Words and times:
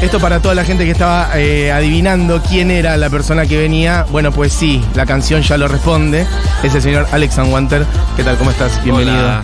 Esto 0.00 0.20
para 0.20 0.40
toda 0.40 0.54
la 0.54 0.64
gente 0.64 0.84
que 0.84 0.92
estaba 0.92 1.30
eh, 1.34 1.72
adivinando 1.72 2.40
quién 2.40 2.70
era 2.70 2.96
la 2.96 3.10
persona 3.10 3.46
que 3.46 3.58
venía. 3.58 4.06
Bueno, 4.10 4.30
pues 4.30 4.52
sí, 4.52 4.82
la 4.94 5.04
canción 5.06 5.42
ya 5.42 5.56
lo 5.58 5.66
responde. 5.66 6.24
Es 6.62 6.72
el 6.74 6.82
señor 6.82 7.06
Alex 7.10 7.36
Wanter. 7.38 7.84
¿Qué 8.16 8.22
tal? 8.22 8.36
¿Cómo 8.36 8.50
estás? 8.52 8.82
Bienvenido. 8.84 9.18
Hola. 9.18 9.42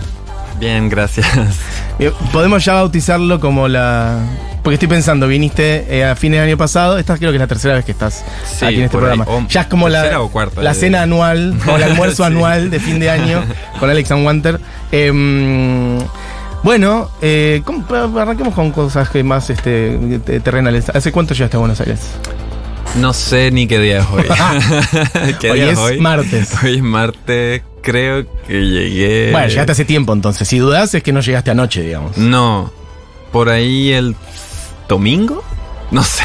Bien, 0.57 0.87
gracias. 0.87 1.27
Bien, 1.99 2.13
Podemos 2.31 2.63
ya 2.63 2.75
bautizarlo 2.75 3.39
como 3.41 3.67
la. 3.67 4.17
Porque 4.63 4.75
estoy 4.75 4.87
pensando, 4.87 5.27
viniste 5.27 5.85
eh, 5.89 6.05
a 6.05 6.15
fines 6.15 6.39
del 6.39 6.47
año 6.49 6.57
pasado. 6.57 6.97
Esta 6.97 7.17
creo 7.17 7.31
que 7.31 7.35
es 7.35 7.41
la 7.41 7.47
tercera 7.47 7.75
vez 7.75 7.85
que 7.85 7.91
estás 7.91 8.23
Sí, 8.45 8.65
aquí 8.65 8.75
en 8.77 8.83
este 8.83 8.95
ahí. 8.97 9.01
programa. 9.01 9.25
O 9.27 9.45
ya 9.47 9.61
es 9.61 9.67
como 9.67 9.89
la, 9.89 9.99
tercera 10.01 10.21
o 10.21 10.31
cuarta, 10.31 10.63
la 10.63 10.71
eh. 10.71 10.75
cena 10.75 11.01
anual 11.03 11.53
o 11.67 11.75
el 11.75 11.83
almuerzo 11.83 12.23
Sí. 12.25 12.31
anual 12.31 12.71
de 12.71 12.79
fin 12.79 12.99
de 12.99 13.09
año 13.11 13.43
con 13.79 13.89
Alex 13.89 14.09
Wanter. 14.09 14.59
Em, 14.91 15.99
bueno, 16.65 17.11
eh, 17.21 17.61
¿cómo- 17.63 17.85
arranquemos 18.19 18.55
con 18.55 18.71
cosas 18.71 19.07
que 19.09 19.23
más 19.23 19.49
este, 19.51 20.19
te- 20.25 20.39
terrenales. 20.39 20.89
¿Hace 20.89 21.11
cuánto 21.11 21.35
llegaste 21.35 21.57
a 21.57 21.59
Buenos 21.59 21.79
Aires? 21.79 21.99
No 22.99 23.13
sé 23.13 23.51
ni 23.51 23.67
qué 23.67 23.77
día 23.79 23.99
es 23.99 24.05
hoy. 24.11 24.23
¿Qué 25.39 25.51
Hoy 25.51 25.59
día 25.59 25.71
es 25.71 25.99
martes. 26.01 26.51
Hoy 26.63 26.77
es 26.77 26.81
martes. 26.81 27.61
Creo 27.83 28.25
que 28.47 28.61
llegué. 28.65 29.31
Bueno, 29.31 29.47
llegaste 29.47 29.73
hace 29.73 29.85
tiempo 29.85 30.11
entonces. 30.13 30.47
Si 30.47 30.57
dudas 30.57 30.91
es 30.95 31.03
que 31.03 31.11
no 31.13 31.19
llegaste 31.21 31.51
anoche, 31.51 31.83
digamos. 31.83 32.17
No. 32.17 32.71
Por 33.31 33.49
ahí 33.49 33.91
el 33.91 34.15
domingo. 34.89 35.43
No 35.91 36.03
sé. 36.03 36.23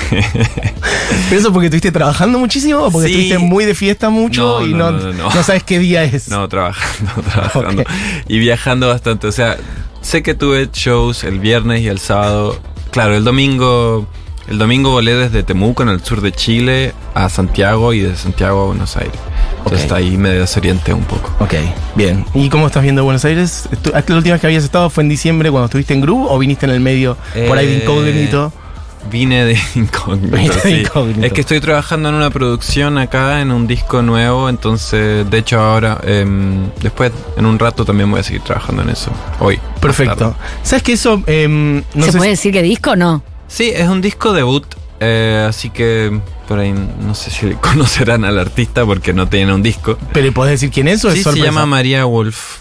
¿Pero 1.28 1.38
eso 1.41 1.52
porque 1.52 1.66
estuviste 1.66 1.92
trabajando 1.92 2.38
muchísimo 2.38 2.78
o 2.84 2.91
porque 2.91 3.09
Sí. 3.09 3.12
estuviste 3.12 3.38
muy 3.38 3.66
de 3.66 3.75
fiesta 3.75 4.09
mucho 4.09 4.61
No, 4.61 4.66
y 4.66 4.72
no, 4.72 4.91
no, 4.91 4.98
no, 4.98 5.12
no, 5.12 5.34
no 5.34 5.42
sabes 5.42 5.64
qué 5.64 5.78
día 5.78 6.02
es? 6.05 6.28
No, 6.28 6.48
trabajando, 6.48 7.12
trabajando. 7.30 7.84
Y 8.27 8.38
viajando 8.38 8.88
bastante. 8.88 9.27
O 9.27 9.33
sea, 9.33 9.59
sé 10.00 10.22
que 10.22 10.34
tuve 10.34 10.68
shows 10.72 11.24
el 11.24 11.38
viernes 11.40 11.80
y 11.82 11.88
el 11.88 11.98
sábado. 11.98 12.58
Claro, 12.91 13.14
el 13.16 13.25
domingo. 13.25 14.06
El 14.48 14.58
domingo 14.58 14.91
volé 14.91 15.14
desde 15.14 15.44
Temuco, 15.44 15.84
en 15.84 15.91
el 15.91 16.02
sur 16.02 16.20
de 16.22 16.33
Chile, 16.33 16.92
a 17.14 17.28
Santiago 17.28 17.92
y 17.92 18.00
de 18.00 18.16
Santiago 18.16 18.62
a 18.62 18.66
Buenos 18.66 18.97
Aires. 18.97 19.14
Entonces 19.58 19.78
Ok. 19.78 19.83
hasta 19.84 19.94
ahí 19.97 20.16
me 20.16 20.30
desorienté 20.30 20.92
un 20.92 21.05
poco. 21.05 21.30
Ok, 21.38 21.55
bien. 21.94 22.25
¿Y 22.34 22.48
cómo 22.48 22.66
estás 22.66 22.83
viendo 22.83 23.05
Buenos 23.05 23.25
Aires? 23.25 23.69
Estu- 23.70 23.92
¿La 23.92 24.16
última 24.16 24.33
vez 24.34 24.41
que 24.41 24.47
habías 24.48 24.64
estado 24.64 24.91
fue 24.91 25.05
en 25.05 25.08
diciembre 25.08 25.50
cuando 25.52 25.66
estuviste 25.66 25.94
en 25.94 26.00
Groove 26.00 26.27
o 26.30 26.38
viniste 26.38 26.66
en 26.66 26.72
el 26.72 26.80
medio 26.80 27.16
por 27.47 27.58
ahí 27.58 27.66
de 27.66 27.77
Eh, 27.77 27.82
incógnito? 27.84 28.53
Vine 29.08 29.44
de 29.44 29.53
incógnito. 29.77 30.36
Vine 30.36 30.48
de 30.55 30.60
sí. 30.62 30.69
incógnito. 30.80 31.27
Es 31.27 31.32
que 31.32 31.42
estoy 31.42 31.60
trabajando 31.60 32.08
en 32.08 32.16
una 32.16 32.30
producción 32.30 32.98
acá, 32.98 33.41
en 33.42 33.53
un 33.53 33.69
disco 33.69 34.03
nuevo, 34.03 34.48
entonces, 34.48 35.30
de 35.30 35.38
hecho, 35.38 35.60
ahora, 35.60 36.00
em, 36.03 36.70
después, 36.82 37.12
en 37.36 37.47
un 37.47 37.56
rato 37.58 37.84
también 37.84 38.10
voy 38.10 38.19
a 38.20 38.22
seguir 38.25 38.42
trabajando 38.42 38.82
en 38.82 38.91
eso. 38.91 39.12
Hoy. 39.38 39.60
Perfecto. 39.81 40.36
¿Sabes 40.62 40.83
que 40.83 40.92
eso 40.92 41.23
em, 41.27 41.83
no 41.95 42.05
¿Se 42.06 42.12
sé 42.12 42.19
puede 42.19 42.31
si- 42.31 42.36
decir 42.36 42.53
que 42.53 42.62
disco 42.62 42.91
o 42.92 42.97
no? 42.97 43.23
Sí, 43.48 43.70
es 43.75 43.89
un 43.89 44.00
disco 44.00 44.33
debut, 44.33 44.64
eh, 45.00 45.45
así 45.48 45.70
que 45.70 46.20
por 46.47 46.59
ahí 46.59 46.72
no 46.72 47.14
sé 47.14 47.31
si 47.31 47.48
conocerán 47.61 48.25
al 48.25 48.39
artista 48.39 48.84
porque 48.84 49.12
no 49.12 49.28
tiene 49.28 49.53
un 49.55 49.62
disco. 49.62 49.98
pero 50.12 50.31
podés 50.33 50.53
decir 50.53 50.70
quién 50.70 50.89
es 50.89 51.05
o 51.05 51.09
es 51.09 51.14
Sí, 51.14 51.19
se 51.20 51.25
sorpresa? 51.25 51.47
llama 51.47 51.67
María 51.67 52.05
Wolf. 52.05 52.59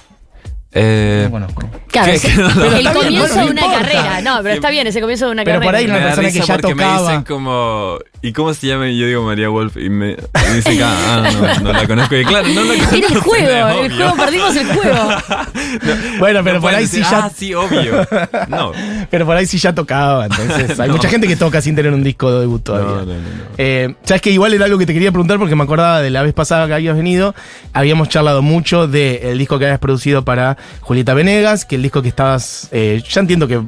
Eh, 0.72 1.24
No 1.26 1.32
conozco. 1.32 1.64
Claro, 1.88 2.14
Que 2.22 2.30
no 2.36 2.50
lo- 2.50 2.66
el 2.66 2.86
Está 2.88 2.92
bien, 2.92 2.94
comienzo 2.94 3.34
bueno, 3.34 3.36
de 3.36 3.46
no 3.46 3.52
una 3.52 3.62
importa. 3.62 3.80
carrera. 3.82 4.22
No, 4.22 4.38
pero 4.44 4.56
está 4.56 4.70
bien, 4.70 4.88
ese 4.88 5.02
comienzo 5.02 5.26
de 5.26 5.32
una 5.32 5.44
Pero 5.44 5.60
por 5.60 5.66
carrera. 5.66 5.80
ahí 5.80 5.86
una 5.86 5.94
me 5.96 6.00
da 6.00 6.06
persona 6.16 6.32
que 6.32 6.40
ya 6.48 6.54
porque 6.58 6.72
tocaba. 6.74 6.96
me 6.96 7.02
dicen 7.02 7.24
como 7.24 7.98
¿y 8.22 8.32
cómo 8.34 8.54
se 8.54 8.68
llama? 8.68 8.88
y 8.90 8.98
yo 8.98 9.08
digo 9.08 9.24
María 9.24 9.50
Wolf 9.50 9.78
y 9.78 9.90
me 9.90 10.12
y 10.12 10.56
dicen 10.56 10.80
ah, 10.84 11.24
ah, 11.26 11.32
no, 11.60 11.64
no 11.66 11.74
la 11.74 11.88
conozco 11.88 12.16
y 12.18 12.26
claro 12.26 12.48
no 12.50 12.64
la 12.64 12.74
conozco 12.76 12.96
Era 12.96 13.08
el 13.08 13.18
juego, 13.20 13.48
el 13.84 13.92
obvio. 13.94 14.10
juego, 14.10 14.16
perdimos 14.18 14.56
el 14.56 14.68
juego. 14.68 15.10
Bueno, 16.20 16.42
pero 16.44 16.56
No 16.58 16.62
por 16.62 16.74
ahí 16.74 16.84
decir, 16.84 17.04
sí 17.06 17.12
ya. 17.12 17.26
ah 17.26 17.32
sí 17.36 17.54
obvio 17.54 18.06
no 18.50 18.72
Pero 19.10 19.26
por 19.26 19.36
ahí 19.38 19.46
sí 19.46 19.58
ya 19.58 19.74
tocaba. 19.74 20.26
Entonces, 20.26 20.80
hay 20.80 20.88
No. 20.90 20.96
mucha 20.96 21.10
gente 21.10 21.28
que 21.28 21.36
toca 21.36 21.62
sin 21.62 21.76
tener 21.76 21.94
un 21.94 22.04
disco 22.04 22.32
de 22.32 22.42
debut 22.42 22.62
todavía. 22.64 22.90
no, 22.90 23.06
no, 23.06 23.06
no, 23.06 23.14
no. 23.14 23.44
Eh, 23.58 23.96
Sabes 24.04 24.22
que 24.22 24.32
igual 24.32 24.54
era 24.54 24.66
algo 24.66 24.78
que 24.78 24.86
te 24.86 24.94
quería 24.94 25.12
preguntar 25.12 25.38
porque 25.40 25.56
me 25.56 25.64
acordaba 25.64 26.02
de 26.02 26.10
la 26.10 26.22
vez 26.24 26.34
pasada 26.34 26.68
que 26.68 26.74
habías 26.74 26.96
venido. 26.96 27.34
Habíamos 27.74 28.10
charlado 28.10 28.42
mucho 28.42 28.88
del 28.88 29.38
disco 29.38 29.58
que 29.60 29.66
habías 29.66 29.80
producido 29.80 30.24
para 30.26 30.58
Julieta 30.82 31.14
Venegas, 31.14 31.66
que 31.66 31.76
el 31.76 31.84
disco 31.84 32.02
que 32.02 32.10
estabas, 32.10 32.68
eh, 32.72 33.02
ya 33.10 33.22
entiendo 33.22 33.48
que 33.48 33.62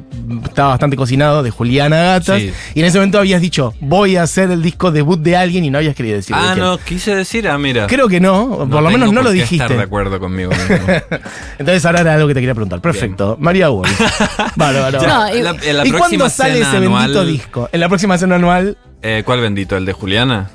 estaba 0.44 0.70
bastante 0.70 0.96
cocinado, 0.96 1.42
de 1.42 1.50
Juliana 1.50 1.96
Gatas. 2.02 2.40
Sí. 2.40 2.52
Y 2.74 2.80
en 2.80 2.86
ese 2.86 2.98
momento 2.98 3.18
habías 3.18 3.40
dicho, 3.40 3.74
voy 3.80 4.16
a 4.16 4.22
hacer 4.24 4.41
el 4.50 4.62
disco 4.62 4.90
debut 4.90 5.20
de 5.20 5.36
alguien 5.36 5.64
y 5.64 5.70
no 5.70 5.78
habías 5.78 5.94
querido 5.94 6.16
decir. 6.16 6.34
de 6.34 6.42
ah 6.42 6.54
no 6.56 6.78
quise 6.78 7.14
decir 7.14 7.48
ah 7.48 7.58
mira 7.58 7.86
Creo 7.86 8.08
que 8.08 8.20
no, 8.20 8.66
por 8.70 8.82
lo 8.82 8.90
menos 8.90 9.12
no 9.12 9.22
lo 9.22 9.30
dijiste. 9.30 9.56
estar 9.64 9.76
de 9.76 9.82
acuerdo 9.82 10.18
conmigo 10.18 10.50
mismo. 10.50 10.86
Entonces 11.58 11.84
ahora 11.86 12.00
era 12.00 12.14
algo 12.14 12.28
que 12.28 12.34
te 12.34 12.40
quería 12.40 12.54
preguntar. 12.54 12.80
Perfecto. 12.80 13.36
María 13.40 13.68
Wolf. 13.68 13.90
Bárbaro. 14.56 15.02
No, 15.02 15.34
y- 15.34 15.42
la- 15.42 15.56
en 15.62 15.76
la 15.76 15.86
¿Y 15.86 15.92
cuándo 15.92 16.28
sale 16.28 16.60
ese 16.60 16.80
bendito 16.80 17.24
disco? 17.24 17.68
En 17.72 17.80
la 17.80 17.88
próxima 17.88 18.18
cena 18.18 18.36
anual. 18.36 18.76
eh, 19.02 19.22
¿cuál 19.24 19.40
bendito? 19.40 19.76
el 19.76 19.84
de 19.84 19.92
Juliana 19.92 20.50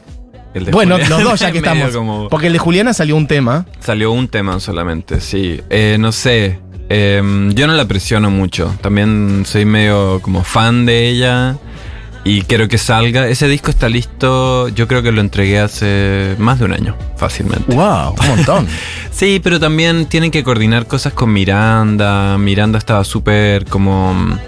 El 0.53 0.65
de 0.65 0.71
Bueno, 0.71 0.95
Juliana. 0.95 1.15
los 1.15 1.23
dos 1.31 1.39
ya 1.41 1.51
que 1.51 1.59
estamos. 1.59 1.91
como- 1.95 2.29
Porque 2.29 2.47
el 2.47 2.53
de 2.53 2.59
Juliana 2.59 2.93
salió 2.93 3.15
un 3.15 3.27
tema. 3.27 3.65
Salió 3.79 4.11
un 4.11 4.27
tema 4.27 4.59
solamente, 4.59 5.21
sí. 5.21 5.61
Eh, 5.69 5.97
no 5.99 6.11
sé. 6.11 6.59
eh, 6.89 7.21
yo 7.53 7.67
no 7.67 7.73
la 7.73 7.85
presiono 7.85 8.31
mucho. 8.31 8.73
También 8.81 9.43
soy 9.45 9.65
medio 9.65 10.19
como 10.21 10.43
fan 10.43 10.85
de 10.85 11.09
ella. 11.09 11.57
Y 12.27 12.41
quiero 12.41 12.67
que 12.67 12.77
salga. 12.77 13.27
Ese 13.29 13.47
disco 13.47 13.71
está 13.71 13.88
listo. 13.88 14.67
Yo 14.67 14.85
creo 14.88 15.01
que 15.01 15.13
lo 15.13 15.21
entregué 15.21 15.59
hace 15.59 16.35
más 16.38 16.59
de 16.59 16.65
un 16.65 16.73
año, 16.73 16.95
fácilmente. 17.15 17.73
¡Wow! 17.73 18.15
Un 18.21 18.27
montón. 18.27 18.67
Sí, 19.11 19.39
pero 19.43 19.59
también 19.59 20.05
tienen 20.05 20.29
que 20.29 20.43
coordinar 20.43 20.85
cosas 20.85 21.11
con 21.13 21.33
Miranda. 21.33 22.38
Miranda 22.38 22.77
estaba 22.77 23.03
súper 23.03 23.65
como 23.65 24.13
mm, 24.13 24.39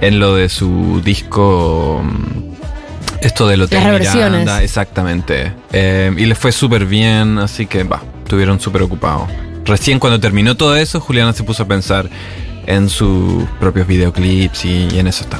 en 0.00 0.18
lo 0.18 0.34
de 0.34 0.48
su 0.48 1.00
disco. 1.04 2.02
mm, 2.02 3.20
Esto 3.20 3.46
del 3.46 3.62
Hotel 3.62 3.80
Las. 4.02 4.14
Miranda, 4.14 4.62
exactamente. 4.62 5.52
Eh, 5.72 6.12
y 6.16 6.26
les 6.26 6.36
fue 6.36 6.50
súper 6.50 6.86
bien, 6.86 7.38
así 7.38 7.66
que 7.66 7.84
va, 7.84 8.02
estuvieron 8.24 8.58
súper 8.58 8.82
ocupados. 8.82 9.28
Recién 9.64 10.00
cuando 10.00 10.18
terminó 10.18 10.56
todo 10.56 10.74
eso, 10.74 10.98
Juliana 10.98 11.32
se 11.32 11.44
puso 11.44 11.62
a 11.62 11.66
pensar 11.68 12.08
en 12.66 12.88
sus 12.88 13.44
propios 13.60 13.86
videoclips 13.86 14.64
y, 14.64 14.88
y 14.92 14.98
en 14.98 15.06
eso 15.06 15.22
está. 15.22 15.38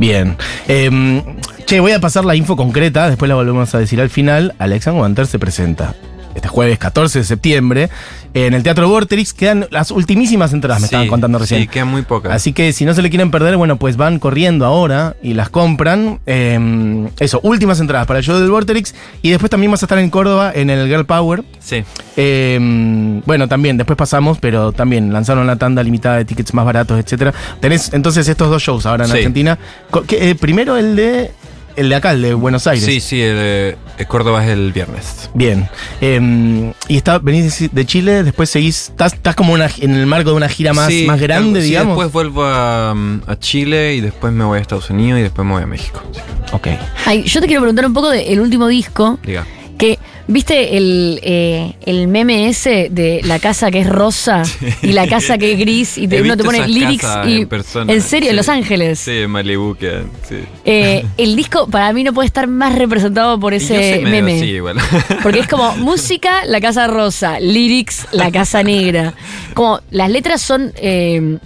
Bien. 0.00 0.34
Em, 0.66 1.22
che, 1.66 1.78
voy 1.78 1.92
a 1.92 2.00
pasar 2.00 2.24
la 2.24 2.34
info 2.34 2.56
concreta, 2.56 3.10
después 3.10 3.28
la 3.28 3.34
volvemos 3.34 3.74
a 3.74 3.78
decir 3.78 4.00
al 4.00 4.08
final. 4.08 4.54
Alexa 4.58 4.94
Wanter 4.94 5.26
se 5.26 5.38
presenta 5.38 5.94
este 6.34 6.48
jueves 6.48 6.78
14 6.78 7.20
de 7.20 7.24
septiembre 7.24 7.90
en 8.34 8.54
el 8.54 8.62
Teatro 8.62 8.88
Vorterix. 8.88 9.32
Quedan 9.34 9.66
las 9.70 9.90
ultimísimas 9.90 10.52
entradas, 10.52 10.80
me 10.80 10.86
Sí, 10.88 10.94
estaban 10.94 11.08
contando 11.08 11.38
recién. 11.38 11.62
Sí, 11.62 11.68
quedan 11.68 11.88
muy 11.88 12.02
pocas. 12.02 12.32
Así 12.32 12.52
que 12.52 12.72
si 12.72 12.84
no 12.84 12.94
se 12.94 13.02
le 13.02 13.10
quieren 13.10 13.30
perder, 13.30 13.56
bueno, 13.56 13.76
pues 13.76 13.96
van 13.96 14.18
corriendo 14.18 14.64
ahora 14.66 15.16
y 15.22 15.34
las 15.34 15.48
compran. 15.50 16.20
Em, 16.26 17.08
eso, 17.18 17.40
últimas 17.42 17.80
entradas 17.80 18.06
para 18.06 18.20
el 18.20 18.24
show 18.24 18.38
del 18.38 18.50
Vorterix. 18.50 18.94
Y 19.22 19.30
después 19.30 19.50
también 19.50 19.70
vas 19.72 19.82
a 19.82 19.86
estar 19.86 19.98
en 19.98 20.10
Córdoba 20.10 20.52
en 20.54 20.70
el 20.70 20.86
Girl 20.88 21.04
Power. 21.06 21.42
Sí. 21.58 21.82
Eh, 22.16 23.20
bueno, 23.26 23.48
también, 23.48 23.76
después 23.76 23.96
pasamos, 23.96 24.38
pero 24.38 24.72
también 24.72 25.12
lanzaron 25.12 25.46
la 25.46 25.56
tanda 25.56 25.82
limitada 25.82 26.16
de 26.16 26.24
tickets 26.24 26.54
más 26.54 26.64
baratos, 26.64 26.98
etcétera. 26.98 27.34
Tenés 27.60 27.92
entonces 27.92 28.28
estos 28.28 28.48
dos 28.50 28.62
shows 28.62 28.86
ahora 28.86 29.04
en 29.04 29.10
Sí. 29.10 29.16
Argentina. 29.18 29.58
Co- 29.90 30.02
¿qué, 30.04 30.30
eh, 30.30 30.34
primero 30.34 30.76
el 30.76 30.96
de 30.96 31.32
el 31.76 31.88
de 31.88 31.94
acá, 31.94 32.12
el 32.12 32.22
de 32.22 32.34
Buenos 32.34 32.66
Aires. 32.66 32.84
Sí, 32.84 33.00
sí, 33.00 33.20
el, 33.20 33.76
Córdoba 34.08 34.44
es 34.44 34.50
el 34.50 34.72
viernes. 34.72 35.30
Bien. 35.34 35.68
Eh, 36.00 36.72
y 36.88 36.96
está, 36.96 37.18
venís 37.18 37.68
de 37.72 37.86
Chile, 37.86 38.22
después 38.22 38.50
seguís. 38.50 38.88
Estás, 38.90 39.12
estás 39.14 39.34
como 39.36 39.52
una, 39.52 39.68
en 39.78 39.94
el 39.94 40.06
marco 40.06 40.30
de 40.30 40.36
una 40.36 40.48
gira 40.48 40.72
más, 40.72 40.88
Sí, 40.88 41.04
más 41.06 41.20
grande, 41.20 41.60
sí, 41.60 41.68
digamos. 41.68 41.96
Después 41.96 42.12
vuelvo 42.12 42.44
a, 42.44 42.92
a 42.92 43.38
Chile 43.38 43.94
y 43.94 44.00
después 44.00 44.32
me 44.32 44.44
voy 44.44 44.58
a 44.58 44.60
Estados 44.62 44.90
Unidos 44.90 45.20
y 45.20 45.22
después 45.22 45.46
me 45.46 45.52
voy 45.54 45.62
a 45.62 45.66
México. 45.66 46.02
Sí, 46.12 46.20
Ok. 46.52 46.68
Ay, 47.06 47.22
yo 47.24 47.40
te 47.40 47.46
quiero 47.46 47.62
preguntar 47.62 47.86
un 47.86 47.94
poco 47.94 48.10
del 48.10 48.40
último 48.40 48.66
disco. 48.68 49.18
diga. 49.24 49.46
Que, 49.78 49.98
¿viste 50.30 50.76
el, 50.76 51.20
eh, 51.22 51.74
el 51.84 52.08
meme 52.08 52.48
ese 52.48 52.88
de 52.90 53.20
la 53.24 53.38
casa 53.38 53.70
que 53.70 53.80
es 53.80 53.88
rosa 53.88 54.42
y 54.82 54.92
la 54.92 55.06
casa 55.06 55.36
que 55.38 55.52
es 55.52 55.58
gris? 55.58 55.98
Y 55.98 56.08
te- 56.08 56.22
uno 56.22 56.36
te 56.36 56.44
pone 56.44 56.66
lyrics 56.66 57.06
y. 57.26 57.42
en 57.42 57.48
persona, 57.48 57.92
¿En 57.92 58.00
serio? 58.00 58.26
sí. 58.28 58.30
¿En 58.30 58.36
Los 58.36 58.48
Ángeles? 58.48 58.98
Sí, 58.98 59.10
en 59.18 59.30
Malibu 59.30 59.74
que 59.74 60.02
sí. 60.28 60.36
Eh, 60.64 61.04
el 61.18 61.36
disco 61.36 61.66
para 61.68 61.92
mí 61.92 62.04
no 62.04 62.12
puede 62.12 62.26
estar 62.26 62.46
más 62.46 62.74
representado 62.76 63.38
por 63.38 63.52
ese 63.54 64.00
meme. 64.04 64.36
así 64.36 64.46
igual. 64.46 64.76
Porque 65.22 65.40
es 65.40 65.48
como 65.48 65.76
música, 65.76 66.44
la 66.46 66.60
casa 66.60 66.86
rosa, 66.86 67.38
lyrics, 67.40 68.06
la 68.12 68.30
casa 68.30 68.62
negra. 68.62 69.14
Como 69.54 69.80
las 69.90 70.08
letras 70.10 70.40
son 70.40 70.72
eh, 70.76 71.38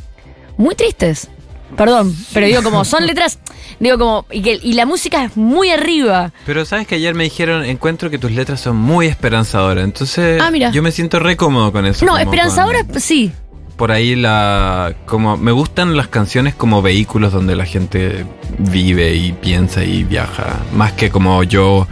muy 0.56 0.74
tristes. 0.74 1.28
Perdón, 1.76 2.14
pero 2.32 2.46
digo 2.46 2.62
como 2.62 2.84
son 2.84 3.06
letras, 3.06 3.38
digo 3.80 3.98
como, 3.98 4.26
y, 4.30 4.42
que, 4.42 4.58
y 4.62 4.74
la 4.74 4.86
música 4.86 5.24
es 5.24 5.36
muy 5.36 5.70
arriba. 5.70 6.32
Pero 6.46 6.64
sabes 6.64 6.86
que 6.86 6.94
ayer 6.94 7.14
me 7.14 7.24
dijeron, 7.24 7.64
encuentro 7.64 8.10
que 8.10 8.18
tus 8.18 8.30
letras 8.32 8.60
son 8.60 8.76
muy 8.76 9.06
esperanzadoras. 9.06 9.82
Entonces 9.84 10.40
Ah, 10.40 10.50
mira. 10.50 10.70
yo 10.70 10.82
me 10.82 10.92
siento 10.92 11.18
re 11.18 11.36
cómodo 11.36 11.72
con 11.72 11.84
eso. 11.86 12.04
No, 12.04 12.12
como 12.12 12.22
esperanzadora 12.22 12.84
con- 12.84 13.00
sí. 13.00 13.32
Por 13.76 13.90
ahí 13.90 14.14
la. 14.14 14.94
como 15.04 15.36
Me 15.36 15.50
gustan 15.50 15.96
las 15.96 16.06
canciones 16.06 16.54
como 16.54 16.80
vehículos 16.80 17.32
donde 17.32 17.56
la 17.56 17.64
gente 17.66 18.24
vive 18.58 19.14
y 19.16 19.32
piensa 19.32 19.82
y 19.82 20.04
viaja. 20.04 20.60
Más 20.76 20.92
que 20.92 21.10
como 21.10 21.42
yo, 21.42 21.88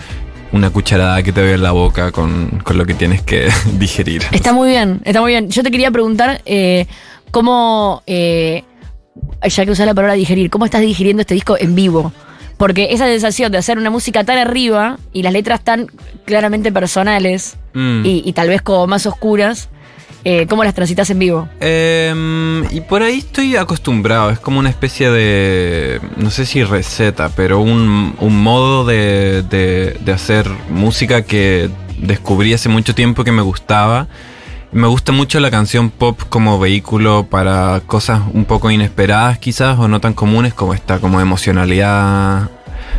una 0.52 0.70
cucharada 0.70 1.24
que 1.24 1.32
te 1.32 1.40
doy 1.42 1.54
en 1.54 1.62
la 1.64 1.72
boca 1.72 2.12
con, 2.12 2.60
con 2.62 2.78
lo 2.78 2.86
que 2.86 2.94
tienes 2.94 3.22
que 3.22 3.48
digerir. 3.80 4.22
Está 4.30 4.52
muy 4.52 4.68
bien, 4.68 5.00
está 5.04 5.20
muy 5.20 5.32
bien. 5.32 5.50
Yo 5.50 5.64
te 5.64 5.72
quería 5.72 5.90
preguntar 5.90 6.40
eh, 6.46 6.86
cómo, 7.32 8.04
eh, 8.06 8.62
ya 9.48 9.64
que 9.64 9.70
usas 9.72 9.86
la 9.86 9.94
palabra 9.94 10.14
digerir, 10.14 10.50
¿cómo 10.50 10.64
estás 10.64 10.80
digiriendo 10.82 11.20
este 11.22 11.34
disco 11.34 11.56
en 11.58 11.74
vivo? 11.74 12.12
Porque 12.58 12.88
esa 12.92 13.06
sensación 13.06 13.50
de 13.50 13.58
hacer 13.58 13.78
una 13.78 13.90
música 13.90 14.22
tan 14.24 14.38
arriba 14.38 14.98
y 15.12 15.22
las 15.22 15.32
letras 15.32 15.62
tan 15.62 15.88
claramente 16.24 16.70
personales 16.72 17.56
Mm. 17.74 18.04
y, 18.04 18.22
y 18.26 18.32
tal 18.34 18.48
vez 18.48 18.60
como 18.60 18.86
más 18.86 19.06
oscuras, 19.06 19.70
eh, 20.24 20.46
¿cómo 20.46 20.62
las 20.62 20.74
transitas 20.74 21.08
en 21.10 21.18
vivo? 21.18 21.48
Em, 21.58 22.64
y 22.70 22.80
por 22.82 23.02
ahí 23.02 23.18
estoy 23.18 23.56
acostumbrado, 23.56 24.30
es 24.30 24.38
como 24.38 24.58
una 24.58 24.68
especie 24.68 25.10
de, 25.10 26.00
no 26.16 26.30
sé 26.30 26.44
si 26.46 26.62
receta, 26.64 27.30
pero 27.34 27.60
un, 27.60 28.14
un 28.20 28.42
modo 28.42 28.84
de, 28.84 29.42
de- 29.42 29.96
de 30.04 30.12
hacer 30.12 30.46
música 30.68 31.22
que 31.22 31.70
descubrí 31.98 32.52
hace 32.52 32.68
mucho 32.68 32.94
tiempo 32.94 33.24
que 33.24 33.32
me 33.32 33.42
gustaba. 33.42 34.06
Me 34.72 34.86
gusta 34.88 35.12
mucho 35.12 35.38
la 35.38 35.50
canción 35.50 35.90
pop 35.90 36.18
como 36.30 36.58
vehículo 36.58 37.26
para 37.28 37.80
cosas 37.86 38.22
un 38.32 38.46
poco 38.46 38.70
inesperadas 38.70 39.38
quizás 39.38 39.78
o 39.78 39.86
no 39.86 40.00
tan 40.00 40.14
comunes 40.14 40.54
como 40.54 40.72
esta 40.72 40.98
como 40.98 41.20
emocionalidad 41.20 42.50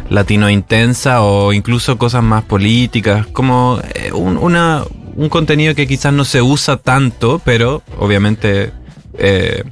latino 0.10 0.50
intensa 0.52 1.22
o 1.24 1.52
incluso 1.52 1.98
cosas 1.98 2.22
más 2.24 2.44
políticas, 2.44 3.26
como 3.28 3.80
eh, 3.96 4.12
un, 4.12 4.38
una- 4.38 4.84
un 5.16 5.30
contenido 5.30 5.74
que 5.76 5.88
quizás 5.88 6.14
no 6.14 6.26
se 6.26 6.42
usa 6.42 6.78
tanto, 6.78 7.42
pero 7.44 7.82
obviamente 8.00 8.72
eh, 9.18 9.64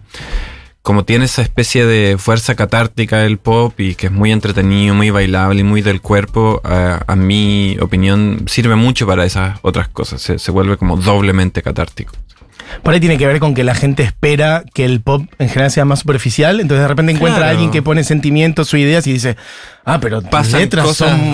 como 0.81 1.05
tiene 1.05 1.25
esa 1.25 1.41
especie 1.41 1.85
de 1.85 2.17
fuerza 2.17 2.55
catártica 2.55 3.19
del 3.19 3.37
pop 3.37 3.79
y 3.79 3.95
que 3.95 4.07
es 4.07 4.11
muy 4.11 4.31
entretenido, 4.31 4.95
muy 4.95 5.09
bailable 5.11 5.61
y 5.61 5.63
muy 5.63 5.81
del 5.81 6.01
cuerpo, 6.01 6.61
eh, 6.67 6.97
a 7.05 7.15
mi 7.15 7.77
opinión 7.79 8.45
sirve 8.47 8.75
mucho 8.75 9.05
para 9.05 9.25
esas 9.25 9.59
otras 9.61 9.87
cosas, 9.89 10.21
se 10.21 10.51
vuelve 10.51 10.77
como 10.77 10.97
doblemente 10.97 11.61
catártico. 11.61 12.13
Por 12.83 12.93
ahí 12.93 12.99
tiene 12.99 13.17
que 13.17 13.27
ver 13.27 13.39
con 13.39 13.53
que 13.53 13.63
la 13.63 13.75
gente 13.75 14.03
espera 14.03 14.63
que 14.73 14.85
el 14.85 15.01
pop 15.01 15.25
en 15.39 15.49
general 15.49 15.71
sea 15.71 15.85
más 15.85 15.99
superficial, 15.99 16.59
entonces 16.59 16.81
de 16.83 16.87
repente 16.87 17.11
encuentra 17.11 17.39
Claro. 17.39 17.49
a 17.49 17.51
alguien 17.51 17.71
que 17.71 17.81
pone 17.81 18.03
sentimientos 18.03 18.73
o 18.73 18.77
ideas 18.77 19.05
y 19.07 19.13
dice, 19.13 19.35
ah, 19.85 19.99
pero 20.01 20.21
tus 20.21 20.29
pasan 20.29 20.61
letras 20.61 20.85
cosas 20.85 21.09
son 21.11 21.33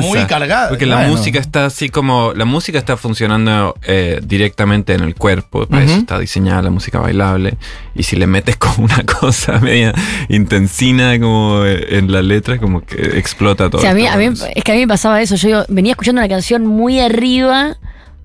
muy 0.00 0.24
cargadas. 0.28 0.68
Porque 0.68 0.86
la 0.86 1.06
música 1.08 1.38
está 1.38 1.66
así 1.66 1.88
como. 1.88 2.32
La 2.34 2.44
música 2.44 2.78
está 2.78 2.96
funcionando 2.96 3.74
eh, 3.82 4.20
directamente 4.24 4.94
en 4.94 5.00
el 5.02 5.14
cuerpo. 5.14 5.66
Para 5.66 5.84
eso 5.84 5.94
está 5.96 6.18
diseñada 6.18 6.62
la 6.62 6.70
música 6.70 6.98
bailable. 7.00 7.56
Y 7.94 8.02
si 8.04 8.16
le 8.16 8.26
metes 8.26 8.56
como 8.56 8.84
una 8.84 9.02
cosa 9.20 9.58
media 9.60 9.92
intensina 10.28 11.18
como 11.20 11.64
eh, 11.64 11.98
en 11.98 12.10
la 12.12 12.22
letra, 12.22 12.58
como 12.58 12.80
que 12.82 13.18
explota 13.18 13.70
todo. 13.70 13.78
O 13.78 13.82
sea, 13.82 13.92
a 13.92 13.94
mí, 13.94 14.06
a 14.06 14.16
mí- 14.16 14.28
es 14.54 14.64
que 14.64 14.72
a 14.72 14.74
mí 14.74 14.80
me 14.82 14.88
pasaba 14.88 15.20
eso. 15.22 15.36
Yo 15.36 15.48
digo, 15.48 15.64
venía 15.68 15.92
escuchando 15.92 16.20
una 16.20 16.28
canción 16.28 16.66
muy 16.66 17.00
arriba, 17.00 17.76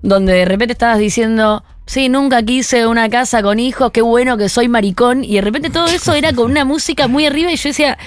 donde 0.02 0.32
de 0.34 0.44
repente 0.44 0.72
estabas 0.72 0.98
diciendo, 0.98 1.64
sí, 1.90 2.08
nunca 2.08 2.44
quise 2.44 2.86
una 2.86 3.08
casa 3.10 3.42
con 3.42 3.58
hijos, 3.58 3.90
qué 3.90 4.00
bueno 4.00 4.36
que 4.36 4.48
soy 4.48 4.68
maricón. 4.68 5.24
Y 5.24 5.34
de 5.34 5.40
repente 5.40 5.70
todo 5.70 5.86
eso 5.86 6.14
era 6.14 6.32
con 6.32 6.48
una 6.48 6.64
música 6.64 7.08
muy 7.08 7.26
arriba 7.26 7.50
y 7.50 7.56
yo 7.56 7.68
decía, 7.68 7.98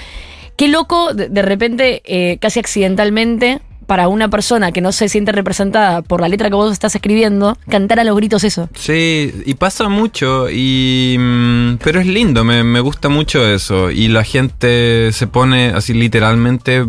qué 0.56 0.68
loco, 0.68 1.12
de, 1.12 1.42
repente, 1.42 2.00
eh, 2.06 2.38
casi 2.38 2.60
accidentalmente, 2.60 3.60
para 3.86 4.08
una 4.08 4.28
persona 4.28 4.72
que 4.72 4.80
no 4.80 4.92
se 4.92 5.08
siente 5.08 5.32
representada 5.32 6.02
por 6.02 6.20
la 6.20 6.28
letra 6.28 6.48
que 6.48 6.56
vos 6.56 6.72
estás 6.72 6.94
escribiendo, 6.94 7.56
cantar 7.68 8.00
a 8.00 8.04
los 8.04 8.16
gritos 8.16 8.44
eso. 8.44 8.68
Sí, 8.74 9.32
y 9.44 9.54
pasa 9.54 9.88
mucho, 9.88 10.48
y, 10.50 11.16
mm, 11.18 11.76
pero 11.82 12.00
es 12.00 12.06
lindo, 12.06 12.44
me, 12.44 12.64
me 12.64 12.80
gusta 12.80 13.08
mucho 13.08 13.46
eso. 13.46 13.90
Y 13.90 14.08
la 14.08 14.24
gente 14.24 15.10
se 15.12 15.26
pone 15.26 15.68
así 15.68 15.94
literalmente. 15.94 16.86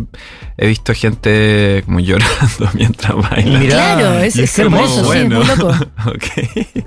He 0.58 0.68
visto 0.68 0.94
gente 0.94 1.82
como 1.84 2.00
llorando 2.00 2.70
mientras 2.74 3.14
baila. 3.14 3.58
Mirá, 3.58 3.74
claro, 3.74 4.18
es, 4.18 4.36
es 4.36 4.54
como, 4.54 4.76
hermoso, 4.76 4.94
sí, 4.94 5.00
es 5.00 5.06
bueno. 5.28 5.38
muy 5.38 5.46
loco. 5.46 5.74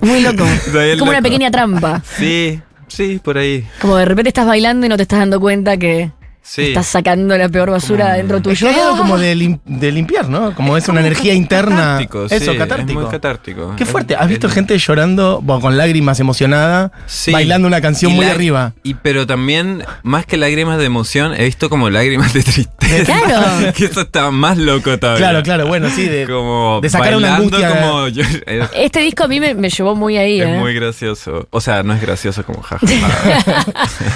Muy 0.00 0.20
loco. 0.22 0.44
Es 0.80 0.98
como 0.98 1.10
una 1.10 1.22
pequeña 1.22 1.50
trampa. 1.50 2.02
Sí, 2.16 2.60
sí, 2.88 3.20
por 3.22 3.38
ahí. 3.38 3.66
Como 3.80 3.96
de 3.96 4.04
repente 4.04 4.28
estás 4.28 4.46
bailando 4.46 4.86
y 4.86 4.88
no 4.88 4.96
te 4.96 5.02
estás 5.02 5.18
dando 5.18 5.38
cuenta 5.40 5.76
que 5.76 6.10
Sí. 6.42 6.68
estás 6.68 6.86
sacando 6.86 7.36
la 7.38 7.48
peor 7.48 7.70
basura 7.70 8.14
dentro 8.14 8.38
Es 8.38 8.42
tuyo. 8.42 8.68
hay 8.68 8.74
algo 8.74 8.96
como 8.96 9.18
de, 9.18 9.36
lim- 9.36 9.60
de 9.64 9.92
limpiar, 9.92 10.28
¿no? 10.28 10.54
Como 10.54 10.76
es 10.76 10.88
una 10.88 11.00
energía 11.00 11.34
interna. 11.34 11.76
Catártico, 12.00 12.26
Eso, 12.26 12.52
sí, 12.52 12.58
catártico. 12.58 12.98
Es 13.00 13.04
muy 13.04 13.10
catártico. 13.12 13.74
Qué 13.76 13.86
fuerte. 13.86 14.16
¿Has 14.16 14.22
Es- 14.24 14.28
visto 14.30 14.46
es- 14.48 14.54
gente 14.54 14.76
llorando 14.78 15.40
bueno, 15.42 15.60
con 15.60 15.76
lágrimas 15.76 16.18
emocionada, 16.18 16.92
Sí. 17.06 17.30
bailando 17.32 17.68
una 17.68 17.80
canción 17.80 18.12
Y 18.12 18.14
muy 18.16 18.26
arriba? 18.26 18.72
Y 18.82 18.94
pero 18.94 19.26
también, 19.26 19.84
más 20.02 20.26
que 20.26 20.36
lágrimas 20.36 20.78
de 20.78 20.86
emoción, 20.86 21.34
he 21.34 21.44
visto 21.44 21.68
como 21.70 21.88
lágrimas 21.90 22.32
de 22.32 22.42
tristeza. 22.42 23.20
Claro. 23.26 23.72
que 23.76 23.84
eso 23.84 24.00
estaba 24.00 24.30
más 24.30 24.56
loco 24.58 24.98
todavía. 24.98 25.18
Claro, 25.28 25.42
claro, 25.42 25.66
bueno, 25.68 25.88
sí, 25.90 26.06
de, 26.06 26.26
Como 26.26 26.80
de 26.82 26.88
sacar 26.90 27.14
una 27.16 27.36
angustia. 27.36 27.68
como 27.80 28.08
yo- 28.08 28.22
es, 28.24 28.68
Este 28.74 29.00
disco 29.00 29.24
a 29.24 29.28
mí 29.28 29.38
me, 29.40 29.54
me 29.54 29.68
llevó 29.70 29.94
muy 29.94 30.16
ahí, 30.16 30.40
es 30.40 30.48
¿eh? 30.48 30.58
muy 30.58 30.74
gracioso. 30.74 31.46
O 31.50 31.60
sea, 31.60 31.82
no 31.82 31.92
es 31.94 32.00
gracioso 32.00 32.44
como 32.44 32.62
jaja. 32.62 32.84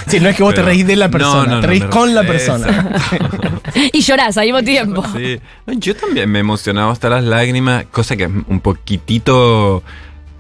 Sí, 0.09 0.20
no 0.20 0.29
es 0.29 0.37
que 0.37 0.43
vos 0.43 0.55
te 0.55 0.62
reís 0.62 0.87
de 0.87 0.97
la 0.97 1.06
No, 1.06 1.11
persona, 1.12 1.47
no, 1.47 1.55
no, 1.56 1.61
te 1.61 1.67
reís 1.67 1.82
me 1.85 1.91
con 1.91 2.14
la 2.15 2.25
persona. 2.25 3.01
Y 3.93 4.03
llorás 4.03 4.37
al 4.37 4.45
mismo 4.45 4.63
tiempo. 4.63 5.05
Sí. 5.17 5.41
Yo 5.67 5.97
también 5.97 6.31
me 6.31 6.39
emocionaba 6.39 6.93
hasta 6.93 7.09
las 7.09 7.25
lágrimas, 7.25 7.87
cosa 7.91 8.17
que 8.17 8.25
es 8.25 8.31
un 8.47 8.61
poquitito, 8.61 9.83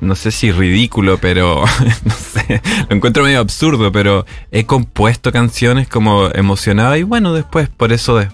no 0.00 0.14
sé 0.14 0.30
si 0.30 0.52
ridículo, 0.52 1.18
pero 1.18 1.64
no 2.04 2.14
sé, 2.14 2.62
lo 2.88 2.96
encuentro 2.96 3.24
medio 3.24 3.40
absurdo, 3.40 3.90
pero 3.90 4.24
he 4.52 4.64
compuesto 4.66 5.32
canciones 5.32 5.88
como 5.88 6.28
emocionada 6.28 6.96
y 6.98 7.02
bueno, 7.02 7.32
después 7.32 7.68
por 7.68 7.92
eso 7.92 8.16
de 8.18 8.28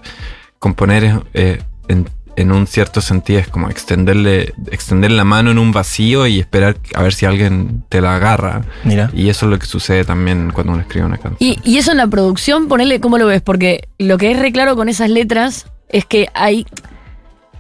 componer 0.59 1.23
eh, 1.33 1.63
en, 1.89 2.09
en 2.37 2.53
un 2.53 2.67
cierto 2.67 3.01
sentido 3.01 3.41
es 3.41 3.49
como 3.49 3.69
extenderle, 3.69 4.55
extender 4.71 5.11
la 5.11 5.25
mano 5.25 5.51
en 5.51 5.59
un 5.59 5.73
vacío 5.73 6.27
y 6.27 6.41
esperar 6.41 6.77
a 6.95 7.03
ver 7.03 7.13
si 7.13 7.27
alguien 7.27 7.85
te 7.89 8.01
la 8.01 8.17
agarra. 8.17 8.63
Mira. 8.85 9.11
Y 9.13 9.29
eso 9.29 9.47
es 9.47 9.51
lo 9.51 9.59
que 9.59 9.67
sucede 9.67 10.05
también 10.05 10.51
cuando 10.53 10.73
uno 10.73 10.83
escribe 10.83 11.07
una 11.07 11.19
canción. 11.19 11.37
Y, 11.39 11.59
y 11.65 11.79
eso 11.79 11.91
en 11.91 11.99
la 11.99 12.07
producción, 12.07 12.69
ponele, 12.69 13.01
¿cómo 13.01 13.19
lo 13.19 13.27
ves? 13.27 13.43
Porque 13.43 13.89
lo 13.99 14.17
que 14.19 14.31
es 14.33 14.39
re 14.39 14.53
claro 14.53 14.77
con 14.77 14.89
esas 14.89 15.11
letras 15.11 15.67
es 15.89 16.05
que 16.05 16.29
hay. 16.35 16.67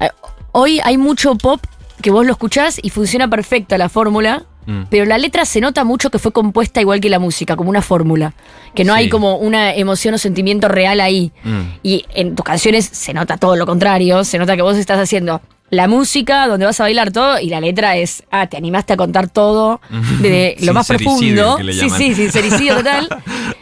eh, 0.00 0.10
Hoy 0.52 0.80
hay 0.84 0.96
mucho 0.98 1.34
pop 1.36 1.60
que 2.02 2.10
vos 2.10 2.24
lo 2.24 2.32
escuchás 2.32 2.80
y 2.82 2.90
funciona 2.90 3.28
perfecta 3.28 3.76
la 3.78 3.88
fórmula, 3.88 4.44
Mm. 4.66 4.82
pero 4.90 5.04
la 5.06 5.16
letra 5.18 5.44
se 5.44 5.60
nota 5.60 5.84
mucho 5.84 6.10
que 6.10 6.18
fue 6.18 6.32
compuesta 6.32 6.80
igual 6.80 7.00
que 7.00 7.08
la 7.08 7.18
música, 7.18 7.56
como 7.56 7.70
una 7.70 7.82
fórmula. 7.82 8.34
Que 8.74 8.84
no 8.84 8.92
Sí. 8.94 9.00
hay 9.00 9.08
como 9.08 9.36
una 9.36 9.74
emoción 9.74 10.14
o 10.14 10.18
sentimiento 10.18 10.68
real 10.68 11.00
ahí. 11.00 11.32
Mm. 11.44 11.60
Y 11.82 12.04
en 12.14 12.34
tus 12.34 12.44
canciones 12.44 12.84
se 12.84 13.12
nota 13.14 13.36
todo 13.38 13.56
lo 13.56 13.66
contrario, 13.66 14.22
se 14.24 14.38
nota 14.38 14.54
que 14.56 14.62
vos 14.62 14.76
estás 14.76 14.98
haciendo 14.98 15.40
la 15.70 15.86
música 15.88 16.46
donde 16.48 16.66
vas 16.66 16.80
a 16.80 16.82
bailar 16.84 17.12
todo 17.12 17.38
y 17.40 17.48
la 17.48 17.60
letra 17.60 17.96
es, 17.96 18.24
ah, 18.32 18.48
te 18.48 18.56
animaste 18.56 18.92
a 18.92 18.96
contar 18.96 19.28
todo 19.28 19.80
de 20.20 20.56
lo 20.60 20.74
más 20.74 20.86
profundo. 20.88 21.56
que 21.56 21.62
le 21.64 21.72
Sí, 21.72 21.88
sí, 21.90 22.14
sincericidio 22.14 22.76
total. 22.76 23.08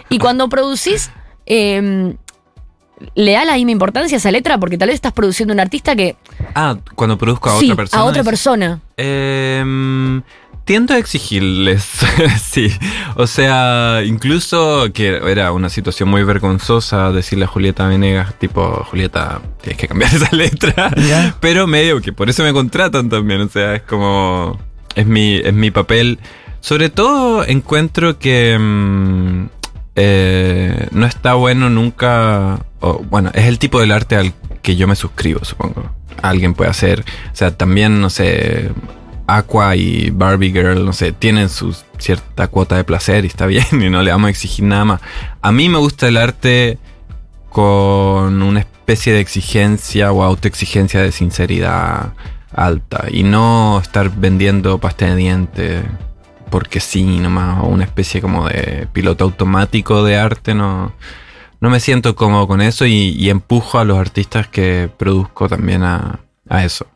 Y 0.08 0.18
cuando 0.18 0.48
producís, 0.48 1.10
eh, 1.46 2.14
le 3.14 3.32
da 3.32 3.44
la 3.44 3.55
misma 3.55 3.70
importancia 3.70 4.17
a 4.17 4.19
esa 4.19 4.31
letra 4.32 4.58
porque 4.58 4.76
tal 4.76 4.88
vez 4.88 4.96
estás 4.96 5.12
produciendo 5.12 5.55
un 5.55 5.60
artista 5.60 5.94
que... 5.94 6.17
Ah, 6.55 6.76
cuando 6.96 7.17
produzco 7.17 7.50
a 7.50 7.58
sí, 7.60 7.67
otra 7.67 7.76
persona. 7.76 8.02
a 8.02 8.05
otra 8.06 8.20
es- 8.22 8.26
persona. 8.26 8.81
Em, 8.96 10.22
tiendo 10.69 10.93
a 10.93 10.98
exigirles, 10.98 11.82
sí. 12.43 12.70
O 13.17 13.27
sea, 13.27 14.03
incluso 14.05 14.93
que 14.93 15.17
era 15.17 15.51
una 15.53 15.70
situación 15.70 16.10
muy 16.10 16.25
vergonzosa 16.25 17.10
decirle 17.10 17.46
a 17.46 17.48
Julieta 17.48 17.87
Venegas, 17.87 18.34
tipo, 18.39 18.84
Julieta, 18.84 19.41
tienes 19.63 19.79
que 19.79 19.89
cambiar 19.89 20.15
esa 20.15 20.29
letra. 20.37 20.91
Pero 21.41 21.67
medio 21.67 22.03
que 22.03 22.13
por 22.13 22.29
eso 22.29 22.43
me 22.43 22.53
contratan 22.53 23.08
también, 23.08 23.41
o 23.41 23.48
sea, 23.48 23.77
es 23.77 23.82
como, 23.84 24.60
es 24.94 25.06
mi, 25.06 25.37
es 25.37 25.55
mi 25.55 25.70
papel. 25.70 26.19
Sobre 26.60 26.91
todo 26.91 27.46
encuentro 27.46 28.19
que 28.19 28.58
mm, 28.60 29.46
eh, 29.96 30.89
no 30.91 31.06
está 31.06 31.32
bueno 31.32 31.70
nunca, 31.70 32.58
bueno, 33.08 33.31
es 33.32 33.46
el 33.46 33.58
tipo 33.58 33.81
del 33.81 33.91
arte 33.91 34.17
al 34.17 34.34
que 34.60 34.77
yo 34.77 34.87
me 34.87 34.96
suscribo, 34.96 35.43
supongo. 35.46 35.91
Alguien 36.20 36.53
puede 36.53 36.70
hacer, 36.70 37.06
o 37.32 37.37
sea, 37.37 37.56
también, 37.56 38.03
no 38.03 38.10
sé, 38.10 38.70
Aqua 39.29 39.77
y 39.77 40.08
Barbie 40.08 40.53
Girl, 40.53 40.87
no 40.87 40.94
sé, 40.94 41.13
tienen 41.13 41.51
su 41.51 41.77
cierta 41.99 42.49
cuota 42.49 42.77
de 42.77 42.85
placer 42.85 43.25
y 43.25 43.29
está 43.29 43.47
bien 43.47 43.67
y 43.73 43.91
no 43.91 44.03
le 44.03 44.11
vamos 44.11 44.29
a 44.29 44.31
exigir 44.31 44.65
nada 44.65 44.85
más. 44.87 45.01
A 45.43 45.53
mí 45.53 45.69
me 45.69 45.79
gusta 45.79 46.08
el 46.08 46.17
arte 46.17 46.79
con 47.51 48.43
una 48.43 48.61
especie 48.61 49.13
de 49.13 49.20
exigencia 49.20 50.13
o 50.13 50.23
autoexigencia 50.23 51.03
de 51.03 51.13
sinceridad 51.13 52.15
alta 52.53 53.05
y 53.11 53.23
no 53.23 53.79
estar 53.82 54.11
vendiendo 54.11 54.79
pasta 54.79 55.06
de 55.06 55.17
dientes 55.17 55.85
porque 56.51 56.81
sí 56.81 57.19
nomás 57.19 57.63
o 57.63 57.67
una 57.67 57.85
especie 57.85 58.23
como 58.23 58.49
de 58.49 58.89
piloto 58.93 59.25
automático 59.25 60.03
de 60.05 60.17
arte 60.17 60.55
no 60.55 60.93
no 61.61 61.70
me 61.70 61.81
siento 61.81 62.15
cómodo 62.17 62.47
con 62.47 62.63
eso 62.63 62.87
y, 62.87 63.29
empujo 63.29 63.79
a 63.79 63.85
los 63.85 63.99
artistas 63.99 64.49
que 64.49 64.89
produzco 64.97 65.49
también 65.49 65.82
a 65.82 66.20
eso 66.65 66.87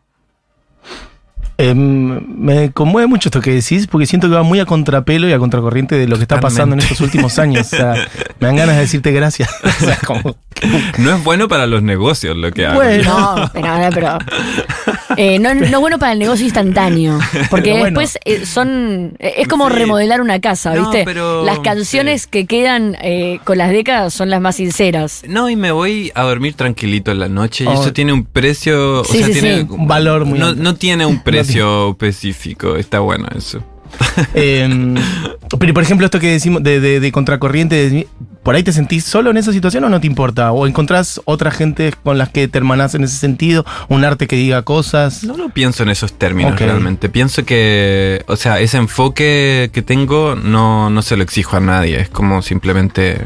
Em, 1.59 2.21
me 2.39 2.73
conmueve 2.73 3.07
mucho 3.07 3.29
esto 3.29 3.41
que 3.41 3.53
decís 3.53 3.87
porque 3.87 4.07
siento 4.07 4.29
que 4.29 4.35
va 4.35 4.43
muy 4.43 4.59
a 4.59 4.67
contrapelo 4.67 5.29
y 5.29 5.33
a 5.33 5.39
contracorriente 5.39 5.97
de 5.97 6.09
lo 6.09 6.17
que 6.17 6.23
está 6.23 6.41
pasando 6.41 6.75
en 6.75 6.81
estos 6.81 7.01
últimos 7.01 7.39
años. 7.39 7.73
O 7.73 7.77
sea, 7.77 7.95
me 8.41 8.47
dan 8.49 8.57
ganas 8.57 8.77
de 8.77 8.81
decirte 8.83 9.13
gracias. 9.13 9.51
O 9.65 9.85
sea, 9.85 9.97
como- 10.05 10.37
no 10.99 11.15
es 11.17 11.25
bueno 11.25 11.49
para 11.49 11.67
los 11.67 11.83
negocios 11.83 12.37
lo 12.37 12.53
que 12.53 12.67
hago 12.67 12.77
Bueno. 12.77 13.37
No, 13.37 13.51
pero, 13.53 13.89
pero 13.93 14.19
Eh, 15.17 15.39
no, 15.39 15.55
no 15.55 15.65
es 15.65 15.77
bueno 15.79 15.99
para 15.99 16.13
el 16.13 16.19
negocio 16.19 16.45
instantáneo. 16.45 17.19
Porque 17.51 17.71
bueno. 17.73 17.85
después 17.87 18.19
eh, 18.25 18.47
son. 18.47 19.15
eh, 19.19 19.35
Es 19.39 19.49
como 19.49 19.69
Sí. 19.69 19.75
remodelar 19.77 20.21
una 20.21 20.41
casa, 20.41 20.75
No, 20.75 20.83
¿viste? 20.91 21.05
pero- 21.05 21.45
las 21.45 21.59
canciones 21.61 22.27
que 22.27 22.47
quedan 22.47 22.97
eh, 23.03 23.39
con 23.45 23.59
las 23.59 23.71
décadas 23.71 24.15
son 24.15 24.31
las 24.31 24.41
más 24.41 24.57
sinceras. 24.57 25.23
No, 25.29 25.49
y 25.51 25.57
me 25.57 25.73
voy 25.73 26.11
a 26.15 26.23
dormir 26.23 26.55
tranquilito 26.55 27.11
en 27.11 27.19
la 27.21 27.29
noche 27.29 27.65
y 27.65 27.67
Oh. 27.67 27.75
eso 27.75 27.93
tiene 27.93 28.13
un 28.13 28.25
precio, 28.25 29.01
o 29.01 29.05
Sí, 29.05 29.19
sea, 29.19 29.27
sí, 29.29 29.33
tiene 29.35 29.61
sí. 29.61 29.67
Un 29.69 29.87
valor 29.87 30.25
muy 30.25 30.39
no, 30.39 30.55
no 30.55 30.75
tiene 30.75 31.05
un 31.07 31.21
precio 31.25 31.91
específico, 31.91 32.77
está 32.77 33.01
bueno 33.01 33.27
eso. 33.37 33.63
Eh, 34.35 34.95
pero 35.59 35.75
por 35.75 35.83
ejemplo, 35.83 36.07
esto 36.07 36.19
que 36.19 36.29
decimos 36.29 36.63
de, 36.63 36.81
de- 36.81 37.01
de 37.01 37.13
contracorriente, 37.13 37.91
de- 37.91 38.09
¿por 38.43 38.55
ahí 38.55 38.63
te 38.63 38.73
sentís 38.73 39.05
solo 39.05 39.31
en 39.31 39.37
esa 39.37 39.53
situación 39.53 39.85
o 39.85 39.89
no 39.89 40.01
te 40.01 40.07
importa? 40.07 40.53
¿O 40.53 40.67
encontrás 40.67 41.21
otra 41.25 41.51
gente 41.51 41.93
con 42.03 42.19
las 42.19 42.29
que 42.31 42.49
te 42.49 42.59
hermanás 42.59 42.95
en 42.95 43.05
ese 43.05 43.17
sentido? 43.17 43.65
¿Un 43.89 44.05
arte 44.05 44.27
que 44.27 44.37
diga 44.37 44.63
cosas? 44.63 45.25
No 45.25 45.37
lo 45.37 45.49
pienso 45.51 45.83
en 45.83 45.89
esos 45.91 46.13
términos 46.13 46.53
Ok. 46.55 46.61
realmente. 46.61 47.09
Pienso 47.09 47.45
que, 47.45 48.23
o 48.27 48.37
sea, 48.37 48.61
ese 48.61 48.79
enfoque 48.79 49.71
que 49.73 49.83
tengo 49.83 50.35
no, 50.37 50.91
no 50.91 51.03
se 51.03 51.17
lo 51.17 51.23
exijo 51.23 51.57
a 51.57 51.61
nadie. 51.61 52.01
Es 52.01 52.09
como 52.09 52.43
simplemente 52.43 53.19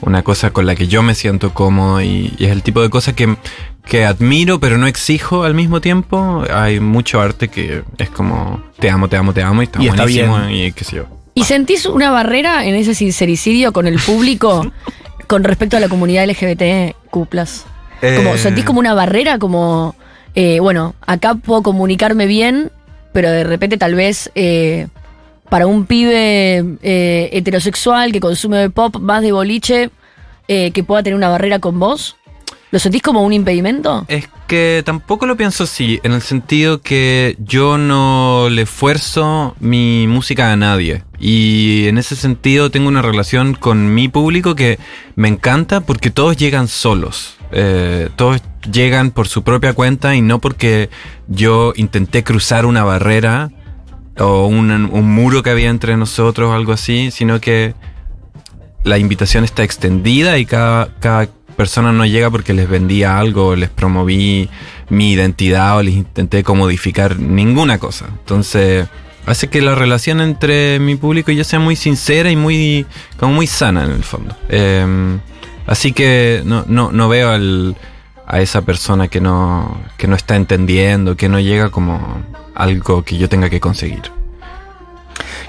una 0.00 0.22
cosa 0.22 0.50
con 0.50 0.66
la 0.66 0.74
que 0.74 0.88
yo 0.88 1.02
me 1.02 1.14
siento 1.14 1.54
cómodo 1.54 2.02
y, 2.02 2.34
y 2.38 2.44
es 2.44 2.50
el 2.52 2.62
tipo 2.62 2.82
de 2.82 2.90
cosa 2.90 3.14
que, 3.14 3.36
que 3.84 4.04
admiro 4.04 4.60
pero 4.60 4.78
no 4.78 4.86
exijo 4.86 5.44
al 5.44 5.54
mismo 5.54 5.80
tiempo. 5.80 6.44
Hay 6.52 6.80
mucho 6.80 7.20
arte 7.20 7.48
que 7.48 7.82
es 7.98 8.10
como 8.10 8.62
te 8.78 8.90
amo, 8.90 9.08
te 9.08 9.16
amo, 9.16 9.32
te 9.32 9.42
amo 9.42 9.62
y 9.62 9.64
está 9.66 9.82
Y 9.82 9.86
está 9.88 10.02
buenísimo 10.02 10.38
bien. 10.46 10.50
y 10.66 10.72
qué 10.72 10.84
sé 10.84 10.96
yo. 10.96 11.15
¿Y 11.36 11.44
sentís 11.44 11.84
una 11.84 12.10
barrera 12.10 12.64
en 12.64 12.74
ese 12.74 12.94
sincericidio 12.94 13.74
con 13.74 13.86
el 13.86 13.98
público 13.98 14.72
con 15.26 15.44
respecto 15.44 15.76
a 15.76 15.80
la 15.80 15.88
comunidad 15.90 16.26
LGBTQ? 16.26 17.10
Como, 18.00 18.34
Eh, 18.34 18.38
¿Sentís 18.38 18.64
como 18.64 18.80
una 18.80 18.94
barrera? 18.94 19.38
Como, 19.38 19.94
eh, 20.34 20.60
bueno, 20.60 20.94
acá 21.06 21.34
puedo 21.34 21.62
comunicarme 21.62 22.24
bien, 22.24 22.72
pero 23.12 23.30
de 23.30 23.44
repente 23.44 23.76
tal 23.76 23.94
vez 23.94 24.30
eh, 24.34 24.88
para 25.50 25.66
un 25.66 25.84
pibe 25.84 26.64
eh, 26.82 27.28
heterosexual 27.32 28.12
que 28.12 28.20
consume 28.20 28.70
pop 28.70 28.96
más 28.98 29.20
de 29.20 29.32
boliche, 29.32 29.90
eh, 30.48 30.70
que 30.70 30.84
pueda 30.84 31.02
tener 31.02 31.18
una 31.18 31.28
barrera 31.28 31.58
con 31.58 31.78
vos? 31.78 32.16
¿Lo 32.72 32.80
sentís 32.80 33.02
como 33.02 33.22
un 33.22 33.32
impedimento? 33.32 34.04
Es 34.08 34.28
que 34.48 34.82
tampoco 34.84 35.26
lo 35.26 35.36
pienso 35.36 35.64
así, 35.64 36.00
en 36.02 36.12
el 36.12 36.22
sentido 36.22 36.80
que 36.80 37.36
yo 37.38 37.78
no 37.78 38.48
le 38.50 38.62
esfuerzo 38.62 39.54
mi 39.60 40.06
música 40.08 40.52
a 40.52 40.56
nadie. 40.56 41.04
Y 41.18 41.86
en 41.86 41.96
ese 41.96 42.16
sentido 42.16 42.70
tengo 42.70 42.88
una 42.88 43.02
relación 43.02 43.54
con 43.54 43.94
mi 43.94 44.08
público 44.08 44.56
que 44.56 44.78
me 45.14 45.28
encanta 45.28 45.80
porque 45.80 46.10
todos 46.10 46.36
llegan 46.36 46.66
solos. 46.66 47.36
Eh, 47.52 48.08
todos 48.16 48.42
llegan 48.70 49.12
por 49.12 49.28
su 49.28 49.44
propia 49.44 49.72
cuenta 49.72 50.16
y 50.16 50.20
no 50.20 50.40
porque 50.40 50.90
yo 51.28 51.72
intenté 51.76 52.24
cruzar 52.24 52.66
una 52.66 52.82
barrera 52.82 53.50
o 54.18 54.46
un, 54.46 54.82
muro 55.04 55.42
que 55.44 55.50
había 55.50 55.68
entre 55.68 55.96
nosotros 55.96 56.50
o 56.50 56.54
algo 56.54 56.72
así, 56.72 57.10
sino 57.12 57.40
que 57.40 57.74
la 58.82 58.98
invitación 58.98 59.44
está 59.44 59.62
extendida 59.62 60.38
y 60.38 60.46
cada, 60.46 60.88
cada 61.00 61.28
persona 61.56 61.92
no 61.92 62.06
llega 62.06 62.30
porque 62.30 62.52
les 62.52 62.68
vendía 62.68 63.18
algo, 63.18 63.56
les 63.56 63.70
promoví 63.70 64.48
mi 64.88 65.12
identidad 65.12 65.78
o 65.78 65.82
les 65.82 65.94
intenté 65.94 66.42
comodificar 66.44 67.18
ninguna 67.18 67.78
cosa. 67.78 68.06
Entonces, 68.08 68.86
hace 69.26 69.48
que 69.48 69.60
la 69.60 69.74
relación 69.74 70.20
entre 70.20 70.78
mi 70.78 70.96
público 70.96 71.30
y 71.30 71.36
yo 71.36 71.44
sea 71.44 71.58
muy 71.58 71.76
sincera 71.76 72.30
y 72.30 72.36
muy, 72.36 72.86
como 73.18 73.32
muy 73.32 73.46
sana 73.46 73.84
en 73.84 73.92
el 73.92 74.04
fondo. 74.04 74.36
Eh, 74.48 75.18
así 75.66 75.92
que 75.92 76.42
no, 76.44 76.64
no, 76.68 76.92
no 76.92 77.08
veo 77.08 77.30
a 78.26 78.40
esa 78.40 78.62
persona 78.62 79.08
que 79.08 79.20
no, 79.20 79.80
que 79.96 80.06
no 80.06 80.16
está 80.16 80.36
entendiendo, 80.36 81.16
que 81.16 81.28
no 81.28 81.40
llega 81.40 81.70
como 81.70 82.22
algo 82.54 83.02
que 83.02 83.18
yo 83.18 83.28
tenga 83.28 83.50
que 83.50 83.60
conseguir. 83.60 84.02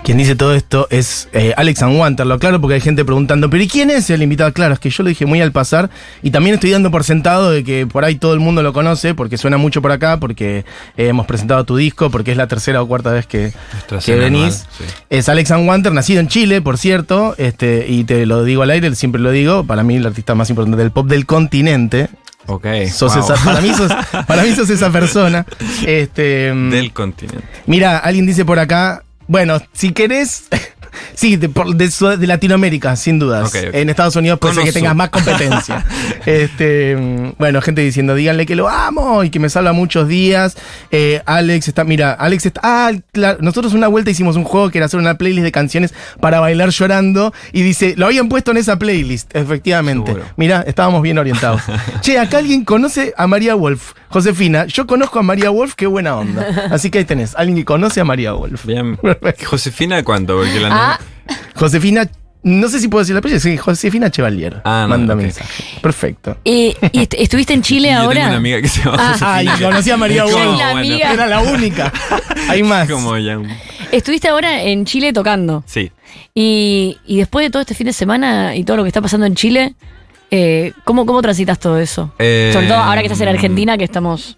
Quien 0.07 0.19
dice 0.19 0.37
todo 0.37 0.53
esto 0.55 0.87
es 0.89 1.27
eh, 1.33 1.53
Alex 1.57 1.81
Anwanterlo, 1.83 2.39
claro, 2.39 2.61
porque 2.61 2.75
hay 2.75 2.79
gente 2.79 3.03
preguntando, 3.03 3.49
¿pero 3.49 3.61
y 3.61 3.67
quién 3.67 3.89
es 3.89 4.09
el 4.09 4.23
invitado? 4.23 4.53
Claro, 4.53 4.73
es 4.73 4.79
que 4.79 4.89
yo 4.89 5.03
lo 5.03 5.09
dije 5.09 5.25
muy 5.25 5.41
al 5.41 5.51
pasar 5.51 5.89
y 6.23 6.31
también 6.31 6.53
estoy 6.53 6.69
dando 6.71 6.89
por 6.91 7.03
sentado 7.03 7.51
de 7.51 7.65
que 7.65 7.85
por 7.85 8.05
ahí 8.05 8.15
todo 8.15 8.33
el 8.33 8.39
mundo 8.39 8.63
lo 8.63 8.71
conoce, 8.71 9.13
porque 9.15 9.37
suena 9.37 9.57
mucho 9.57 9.81
por 9.81 9.91
acá, 9.91 10.17
porque 10.17 10.59
eh, 10.95 11.07
hemos 11.09 11.25
presentado 11.25 11.65
tu 11.65 11.75
disco, 11.75 12.09
porque 12.09 12.31
es 12.31 12.37
la 12.37 12.47
tercera 12.47 12.81
o 12.81 12.87
cuarta 12.87 13.11
vez 13.11 13.27
que, 13.27 13.51
que 14.05 14.15
venís. 14.15 14.65
sí. 14.77 14.85
Es 15.09 15.27
Alex 15.27 15.51
Anwanter, 15.51 15.91
nacido 15.91 16.21
en 16.21 16.29
Chile, 16.29 16.61
por 16.61 16.77
cierto, 16.77 17.35
este, 17.37 17.85
y 17.89 18.05
te 18.05 18.25
lo 18.25 18.45
digo 18.45 18.61
al 18.63 18.69
aire, 18.69 18.95
siempre 18.95 19.19
lo 19.19 19.31
digo, 19.31 19.65
para 19.65 19.83
mí 19.83 19.97
el 19.97 20.05
artista 20.05 20.35
más 20.35 20.49
importante 20.49 20.77
del 20.81 20.91
pop 20.91 21.07
del 21.07 21.25
continente. 21.25 22.07
Ok. 22.45 22.65
Sos 22.89 23.13
wow. 23.13 23.25
esa- 23.25 23.43
para, 23.43 23.59
mí 23.59 23.73
sos, 23.73 23.91
para 24.25 24.43
mí 24.43 24.55
sos 24.55 24.69
esa 24.69 24.89
persona. 24.89 25.45
Este, 25.85 26.53
mm, 26.53 26.69
Del 26.69 26.93
continente. 26.93 27.43
Mira, 27.65 27.97
alguien 27.97 28.25
dice 28.25 28.45
por 28.45 28.57
acá, 28.57 29.03
bueno, 29.27 29.61
si 29.73 29.91
querés, 29.91 30.47
sí, 31.13 31.35
de, 31.35 31.47
de 31.47 32.27
Latinoamérica, 32.27 32.95
sin 32.95 33.19
dudas. 33.19 33.53
En 33.55 33.89
Estados 33.89 34.15
Unidos 34.15 34.39
puede 34.39 34.55
ser 34.55 34.63
que 34.63 34.71
tengas 34.71 34.95
más 34.95 35.09
competencia. 35.09 35.85
este, 36.25 36.95
mm, 36.95 37.33
bueno, 37.37 37.61
gente 37.61 37.81
diciendo, 37.81 38.15
díganle 38.15 38.45
que 38.45 38.55
lo 38.55 38.69
amo 38.69 39.23
y 39.23 39.29
que 39.29 39.39
me 39.39 39.49
salva 39.49 39.73
muchos 39.73 40.07
días. 40.07 40.57
Eh, 40.91 41.21
Alex 41.25 41.67
está, 41.67 41.83
mira, 41.83 42.13
Alex 42.13 42.45
está, 42.45 42.61
ah, 42.63 42.91
claro, 43.11 43.39
nosotros 43.41 43.73
una 43.73 43.87
vuelta 43.87 44.11
hicimos 44.11 44.35
un 44.35 44.43
juego 44.43 44.69
que 44.69 44.77
era 44.77 44.85
hacer 44.85 44.99
una 44.99 45.17
playlist 45.17 45.43
de 45.43 45.51
canciones 45.51 45.93
para 46.19 46.39
bailar 46.39 46.69
llorando 46.69 47.33
y 47.51 47.61
dice, 47.63 47.95
lo 47.97 48.05
habían 48.05 48.29
puesto 48.29 48.51
en 48.51 48.57
esa 48.57 48.77
playlist, 48.77 49.35
efectivamente. 49.35 50.15
Mira, 50.37 50.63
estábamos 50.65 51.01
bien 51.01 51.17
orientados. 51.17 51.61
che, 52.01 52.17
acá 52.17 52.37
alguien 52.37 52.63
conoce 52.63 53.13
a 53.17 53.27
María 53.27 53.55
Wolf. 53.55 53.93
Josefina, 54.09 54.65
yo 54.65 54.87
conozco 54.87 55.19
a 55.19 55.23
María 55.23 55.49
Wolf, 55.49 55.73
qué 55.75 55.85
buena 55.87 56.15
onda. 56.17 56.69
Así 56.71 56.89
que 56.89 56.99
ahí 56.99 57.05
tenés, 57.05 57.35
alguien 57.35 57.57
que 57.57 57.65
conoce 57.65 57.99
a 57.99 58.05
María 58.05 58.31
Wolf. 58.33 58.65
Bien. 58.65 58.97
¿Josefina 59.45 60.03
cuánto? 60.03 60.37
Porque 60.37 60.59
la 60.59 60.69
Ah, 60.71 60.99
Josefina, 61.55 62.07
no 62.43 62.69
sé 62.69 62.79
si 62.79 62.87
puedo 62.87 63.01
decir 63.01 63.13
la 63.13 63.19
apellido, 63.19 63.39
sí, 63.41 63.57
Josefina 63.57 64.09
Chevalier. 64.09 64.61
Ah, 64.63 64.83
no, 64.83 64.89
Manda 64.89 65.15
mensaje. 65.15 65.63
Perfecto. 65.81 66.37
eh, 66.45 66.73
¿Y 66.93 66.99
est- 67.01 67.15
estuviste 67.15 67.53
en 67.53 67.61
Chile 67.63 67.89
Yo 67.91 67.97
ahora? 67.99 68.13
tengo 68.13 68.27
una 68.29 68.37
amiga 68.37 68.61
que 68.61 68.67
se 68.69 68.83
llama 68.83 68.97
Ah. 68.99 69.07
Josefina. 69.13 69.33
Ay, 69.35 69.47
conocí 69.61 69.91
a 69.91 69.97
María 69.97 70.23
Wolf. 70.23 70.35
La 70.35 70.45
bueno, 70.71 70.77
amiga. 70.77 71.13
Era 71.13 71.27
la 71.27 71.39
única. 71.41 71.91
Hay 72.49 72.63
más. 72.63 72.89
Como 72.89 73.17
ya 73.17 73.37
un- 73.37 73.49
Estuviste 73.91 74.27
ahora 74.29 74.61
en 74.63 74.85
Chile 74.85 75.11
tocando. 75.13 75.63
Sí. 75.65 75.91
Y, 76.33 76.97
y 77.05 77.17
después 77.17 77.45
de 77.45 77.49
todo 77.49 77.61
este 77.61 77.73
fin 77.73 77.87
de 77.87 77.93
semana 77.93 78.55
y 78.55 78.63
todo 78.63 78.77
lo 78.77 78.83
que 78.83 78.89
está 78.89 79.01
pasando 79.01 79.25
en 79.25 79.35
Chile, 79.35 79.75
eh, 80.31 80.73
¿cómo, 80.83 81.05
¿cómo 81.05 81.21
transitas 81.21 81.59
todo 81.59 81.79
eso? 81.79 82.13
Eh, 82.19 82.51
Sobre 82.53 82.67
todo 82.67 82.77
ahora 82.77 83.01
que 83.01 83.07
estás 83.07 83.21
en 83.21 83.29
Argentina, 83.29 83.77
que 83.77 83.83
estamos 83.83 84.37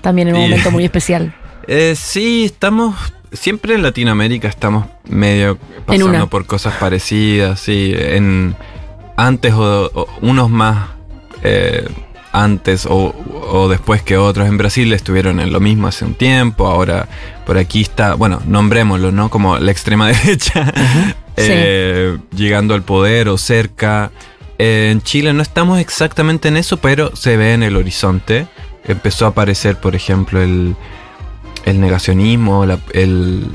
también 0.00 0.28
en 0.28 0.36
un 0.36 0.42
momento 0.42 0.70
muy 0.70 0.84
especial. 0.84 1.34
Eh, 1.68 1.94
sí, 1.96 2.46
estamos. 2.46 2.96
Siempre 3.30 3.74
en 3.76 3.84
Latinoamérica 3.84 4.48
estamos 4.48 4.86
medio 5.08 5.58
pasando 5.86 6.28
por 6.28 6.44
cosas 6.44 6.74
parecidas, 6.74 7.60
sí. 7.60 7.94
En, 7.96 8.56
antes 9.16 9.54
o, 9.54 9.88
o 9.94 10.08
unos 10.22 10.50
más 10.50 10.88
eh, 11.44 11.88
antes 12.32 12.86
o, 12.86 13.14
o 13.48 13.68
después 13.68 14.02
que 14.02 14.16
otros. 14.16 14.48
En 14.48 14.58
Brasil 14.58 14.92
estuvieron 14.92 15.38
en 15.38 15.52
lo 15.52 15.60
mismo 15.60 15.86
hace 15.86 16.04
un 16.04 16.14
tiempo. 16.14 16.66
Ahora 16.66 17.06
por 17.46 17.58
aquí 17.58 17.82
está, 17.82 18.14
bueno, 18.14 18.40
nombrémoslo, 18.46 19.12
¿no? 19.12 19.28
Como 19.28 19.58
la 19.58 19.70
extrema 19.70 20.08
derecha 20.12 20.72
eh, 21.36 22.18
llegando 22.34 22.74
al 22.74 22.82
poder 22.82 23.28
o 23.28 23.38
cerca. 23.38 24.10
En 24.64 25.02
Chile 25.02 25.32
no 25.32 25.42
estamos 25.42 25.80
exactamente 25.80 26.48
en 26.48 26.56
eso, 26.56 26.76
pero 26.76 27.16
se 27.16 27.36
ve 27.36 27.54
en 27.54 27.62
el 27.62 27.76
horizonte. 27.76 28.46
Empezó 28.84 29.26
a 29.26 29.28
aparecer, 29.30 29.76
por 29.80 29.94
ejemplo, 29.96 30.40
el, 30.40 30.76
el 31.64 31.80
negacionismo, 31.80 32.64
la- 32.66 32.78
el, 32.92 33.46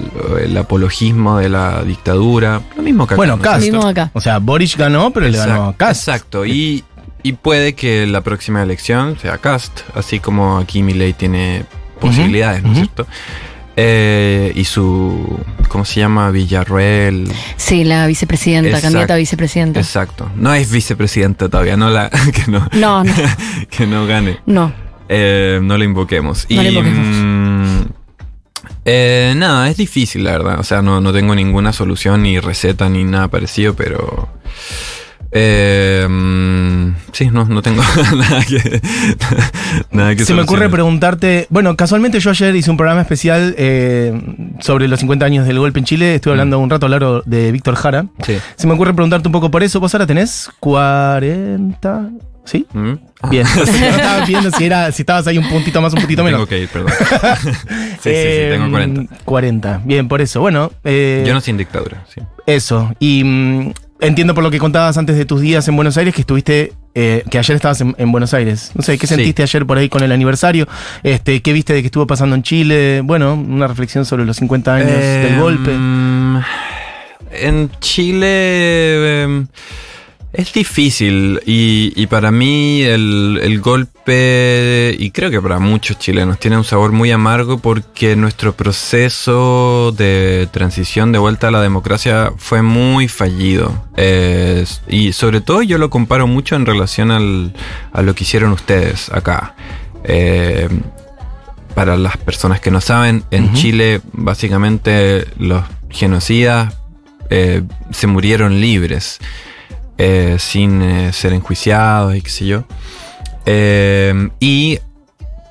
el 0.42 0.58
apologismo 0.58 1.38
de 1.38 1.50
la 1.50 1.84
dictadura. 1.84 2.62
Lo 2.76 2.84
mismo 2.84 3.06
que 3.08 3.14
acá. 3.14 3.18
Bueno, 3.18 3.38
¿no? 3.38 3.42
Cast. 3.42 3.62
Mismo 3.64 3.88
acá. 3.88 4.12
O 4.14 4.20
sea, 4.22 4.40
Boris 4.40 4.76
ganó, 4.76 5.12
pero 5.12 5.28
le 5.30 5.38
ganó 5.38 5.54
a 5.54 5.56
Exacto, 5.72 5.78
Cast. 5.78 6.02
exacto. 6.08 6.46
Y, 6.46 6.84
y 7.24 7.34
puede 7.34 7.74
que 7.74 8.06
la 8.08 8.22
próxima 8.22 8.62
elección 8.62 9.18
sea 9.20 9.38
Cast, 9.38 9.82
así 9.96 10.20
como 10.20 10.58
aquí 10.58 10.84
Milei 10.84 11.14
tiene 11.14 11.64
posibilidades, 12.02 12.64
¿no 12.64 12.72
es 12.74 12.78
ujú. 12.80 12.86
cierto? 12.86 13.08
Eh, 13.80 14.52
y 14.56 14.64
su, 14.66 15.40
¿cómo 15.68 15.86
se 15.86 16.00
llama? 16.00 16.32
Villarroel. 16.32 17.32
Sí, 17.58 17.84
la 17.84 18.08
vicepresidenta, 18.08 18.82
candidata 18.82 19.14
a 19.14 19.18
vicepresidenta. 19.18 19.80
Exacto. 19.80 20.32
No 20.36 20.52
es 20.56 20.72
vicepresidenta 20.72 21.48
todavía, 21.48 21.78
no 21.78 21.92
la, 21.92 22.10
que 22.34 22.50
no, 22.52 22.68
No, 22.74 23.04
no, 23.04 23.14
que 23.70 23.86
no 23.86 24.08
gane. 24.08 24.40
no. 24.48 24.74
Eh, 25.10 25.60
no 25.62 25.78
la 25.78 25.86
invoquemos. 25.86 26.48
No 26.50 26.62
y, 26.64 26.68
invoquemos. 26.68 27.08
mm, 27.08 27.82
eh, 28.84 29.34
nada, 29.38 29.70
es 29.70 29.78
difícil, 29.78 30.24
la 30.24 30.32
verdad. 30.32 30.60
O 30.60 30.64
sea, 30.64 30.82
no, 30.82 31.00
no 31.00 31.14
tengo 31.14 31.36
ninguna 31.36 31.72
solución, 31.72 32.24
ni 32.24 32.40
receta, 32.40 32.90
ni 32.90 33.04
nada 33.04 33.28
parecido, 33.28 33.74
pero. 33.76 34.28
Eh, 35.32 36.06
mm, 36.10 36.96
sí, 37.12 37.30
no, 37.32 37.46
no 37.46 37.62
tengo 37.62 37.82
nada 38.16 38.46
que. 38.46 38.82
nada 39.92 40.16
que 40.16 40.26
Se 40.26 40.34
me 40.34 40.42
ocurre 40.42 40.70
preguntarte, 40.70 41.48
bueno, 41.50 41.76
casualmente 41.76 42.20
yo 42.20 42.30
ayer 42.30 42.56
hice 42.56 42.72
un 42.72 42.78
programa 42.78 43.02
especial 43.02 43.54
eh, 43.58 44.14
sobre 44.62 44.88
los 44.88 45.00
50 45.00 45.26
años 45.26 45.46
del 45.48 45.60
golpe 45.60 45.80
en 45.80 45.86
Chile, 45.86 46.16
estuve 46.16 46.34
hablando 46.34 46.60
un 46.60 46.70
rato 46.70 46.88
largo 46.88 47.22
de 47.26 47.52
Víctor 47.52 47.76
Jara. 47.76 48.06
Sí. 48.26 48.38
Se 48.56 48.68
me 48.68 48.74
ocurre 48.74 48.94
preguntarte 48.94 49.28
un 49.28 49.34
poco 49.34 49.52
por 49.52 49.64
eso, 49.64 49.80
vos 49.80 49.94
ahora 49.94 50.08
tenés 50.08 50.50
40, 50.60 52.10
¿Sí? 52.46 52.66
¿Mm? 52.72 52.94
Bien. 53.30 53.46
Estaba 53.58 54.26
viendo 54.26 54.50
si, 54.52 54.64
era, 54.64 54.90
si 54.94 55.02
estabas 55.02 55.28
ahí 55.28 55.38
un 55.38 55.50
puntito 55.50 55.82
más, 55.82 55.92
un 55.94 56.00
puntito 56.00 56.24
menos. 56.24 56.38
Tengo 56.40 56.48
que 56.48 56.60
ir, 56.62 56.70
perdón. 56.70 56.94
sí, 57.44 57.50
sí, 58.00 58.10
sí, 58.10 58.10
tengo 58.50 58.68
Eh, 58.68 58.72
40. 58.72 59.16
40. 59.26 59.82
Bien, 59.84 60.08
por 60.08 60.22
eso. 60.22 60.40
Bueno, 60.40 60.72
eh, 60.86 61.26
Yo 61.28 61.34
no 61.34 61.42
soy 61.42 61.52
en 61.52 61.58
dictadura, 61.58 62.06
sí. 62.08 62.22
eso. 62.46 62.94
Y 63.00 63.22
mm, 63.26 63.74
entiendo 64.00 64.34
por 64.36 64.44
lo 64.44 64.52
que 64.52 64.60
contabas 64.60 64.98
antes 64.98 65.16
de 65.18 65.26
tus 65.26 65.42
días 65.42 65.68
en 65.68 65.76
Buenos 65.76 65.98
Aires 65.98 66.14
que 66.14 66.22
estuviste, 66.22 66.74
eh, 66.96 67.24
que 67.30 67.38
ayer 67.40 67.56
estabas 67.56 67.82
en, 67.82 67.96
en 67.98 68.12
Buenos 68.12 68.34
Aires. 68.34 68.72
No 68.76 68.82
sé, 68.84 68.98
¿qué 68.98 69.08
Sí. 69.08 69.16
sentiste 69.16 69.44
ayer 69.44 69.66
por 69.66 69.78
ahí 69.78 69.90
con 69.90 70.04
el 70.04 70.12
aniversario? 70.12 70.68
Este, 71.04 71.42
¿Qué 71.42 71.54
viste 71.54 71.74
de 71.74 71.82
que 71.82 71.88
estuvo 71.88 72.06
pasando 72.08 72.36
en 72.36 72.44
Chile? 72.44 73.02
Bueno, 73.04 73.34
una 73.34 73.68
reflexión 73.68 74.06
sobre 74.06 74.26
los 74.26 74.38
50 74.38 74.76
años 74.76 74.92
del 74.92 75.34
Eh, 75.34 75.38
golpe. 75.40 75.72
En 77.32 77.70
Chile 77.80 79.24
em, 79.24 79.48
es 80.34 80.54
difícil 80.54 81.40
y, 81.46 81.94
y 81.96 82.08
para 82.08 82.32
mí 82.32 82.82
el, 82.84 83.40
el 83.42 83.60
golpe, 83.62 84.96
y 85.00 85.10
creo 85.12 85.32
que 85.32 85.42
para 85.42 85.58
muchos 85.60 85.98
chilenos, 85.98 86.38
tiene 86.40 86.58
un 86.58 86.64
sabor 86.64 86.92
muy 86.92 87.12
amargo 87.12 87.58
porque 87.60 88.16
nuestro 88.16 88.54
proceso 88.54 89.94
de 89.98 90.48
transición 90.52 91.12
de 91.12 91.20
vuelta 91.20 91.48
a 91.48 91.52
la 91.52 91.62
democracia 91.62 92.32
fue 92.38 92.62
muy 92.62 93.08
fallido. 93.08 93.86
Eh, 93.96 94.66
y 94.88 95.14
sobre 95.14 95.42
todo 95.42 95.62
yo 95.64 95.78
lo 95.78 95.90
comparo 95.90 96.28
mucho 96.28 96.56
en 96.56 96.66
relación 96.66 97.10
al- 97.12 97.54
a 97.94 98.02
lo 98.02 98.14
que 98.14 98.24
hicieron 98.24 98.52
ustedes 98.52 99.10
acá. 99.12 99.56
Eh, 100.04 100.68
para 101.74 101.96
las 101.98 102.18
personas 102.18 102.60
que 102.60 102.72
no 102.72 102.82
saben, 102.82 103.24
en. 103.32 103.54
Chile 103.54 104.02
básicamente 104.14 105.26
los 105.38 105.64
genocidas 105.90 106.74
eh, 107.30 107.62
se 107.92 108.08
murieron 108.08 108.60
libres, 108.62 109.20
eh, 109.98 110.38
sin 110.40 110.82
eh, 110.82 111.14
ser 111.14 111.34
enjuiciados 111.34 112.16
y 112.16 112.22
qué 112.22 112.30
sé 112.30 112.46
yo. 112.46 112.64
Eh, 113.46 114.30
y 114.40 114.80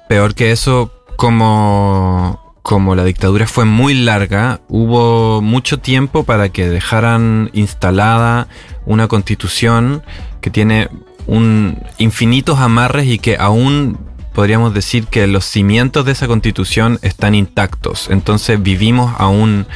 peor 0.09 0.35
que 0.35 0.53
eso, 0.53 0.93
como, 1.17 2.55
como 2.63 2.95
la 2.95 3.05
dictadura 3.05 3.47
fue 3.47 3.65
muy 3.65 3.95
larga, 3.95 4.61
hubo 4.69 5.41
mucho 5.43 5.79
tiempo 5.79 6.25
para 6.25 6.51
que 6.51 6.69
dejaran 6.69 7.51
instalada 7.55 8.49
una 8.85 9.09
constitución 9.09 10.03
que 10.41 10.51
tiene 10.51 10.89
un 11.27 11.83
infinitos 11.99 12.59
amarres 12.61 13.07
y 13.07 13.19
que 13.19 13.37
aún 13.39 13.99
podríamos 14.33 14.75
decir 14.75 15.07
que 15.07 15.27
los 15.27 15.47
cimientos 15.47 16.05
de 16.05 16.13
esa 16.13 16.29
constitución 16.29 16.99
están 17.01 17.35
intactos. 17.35 18.09
Entonces 18.11 18.63
vivimos 18.63 19.15
aún 19.19 19.67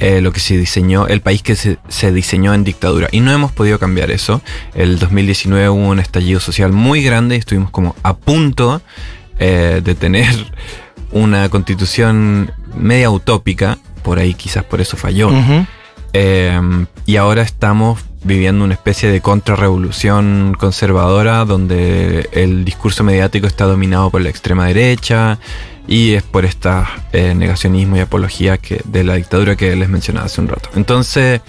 eh, 0.00 0.20
lo 0.20 0.32
que 0.32 0.40
se 0.40 0.56
diseñó, 0.56 1.06
el 1.06 1.20
país 1.20 1.42
que 1.42 1.54
se, 1.54 1.78
se 1.88 2.12
diseñó 2.12 2.52
en 2.54 2.64
dictadura. 2.64 3.08
Y 3.12 3.20
no 3.20 3.32
hemos 3.32 3.52
podido 3.52 3.78
cambiar 3.78 4.10
eso. 4.10 4.42
El 4.74 4.98
2019 4.98 5.68
hubo 5.68 5.88
un 5.88 6.00
estallido 6.00 6.40
social 6.40 6.72
muy 6.72 7.02
grande 7.02 7.36
y 7.36 7.38
estuvimos 7.38 7.70
como 7.70 7.94
a 8.02 8.16
punto 8.16 8.82
eh, 9.38 9.80
de 9.84 9.94
tener 9.94 10.34
una 11.12 11.48
constitución 11.48 12.52
media 12.74 13.10
utópica. 13.10 13.78
Por 14.02 14.18
ahí 14.18 14.34
quizás 14.34 14.64
por 14.64 14.80
eso 14.80 14.96
falló. 14.96 15.30
Eh, 16.12 16.60
y 17.06 17.16
ahora 17.16 17.42
estamos 17.42 18.00
viviendo 18.22 18.64
una 18.64 18.74
especie 18.74 19.10
de 19.10 19.20
contrarrevolución 19.20 20.56
conservadora 20.58 21.44
donde 21.44 22.28
el 22.32 22.64
discurso 22.64 23.04
mediático 23.04 23.46
está 23.46 23.64
dominado 23.64 24.10
por 24.10 24.22
la 24.22 24.30
extrema 24.30 24.66
derecha 24.66 25.38
y 25.86 26.14
es 26.14 26.22
por 26.22 26.44
este 26.44 26.70
negacionismo 27.34 27.96
y 27.96 28.00
apología 28.00 28.58
que, 28.58 28.80
de 28.84 29.04
la 29.04 29.14
dictadura 29.14 29.56
que 29.56 29.74
les 29.76 29.88
mencionaba 29.88 30.26
hace 30.26 30.40
un 30.40 30.48
rato. 30.48 30.70
Entonces, 30.74 31.40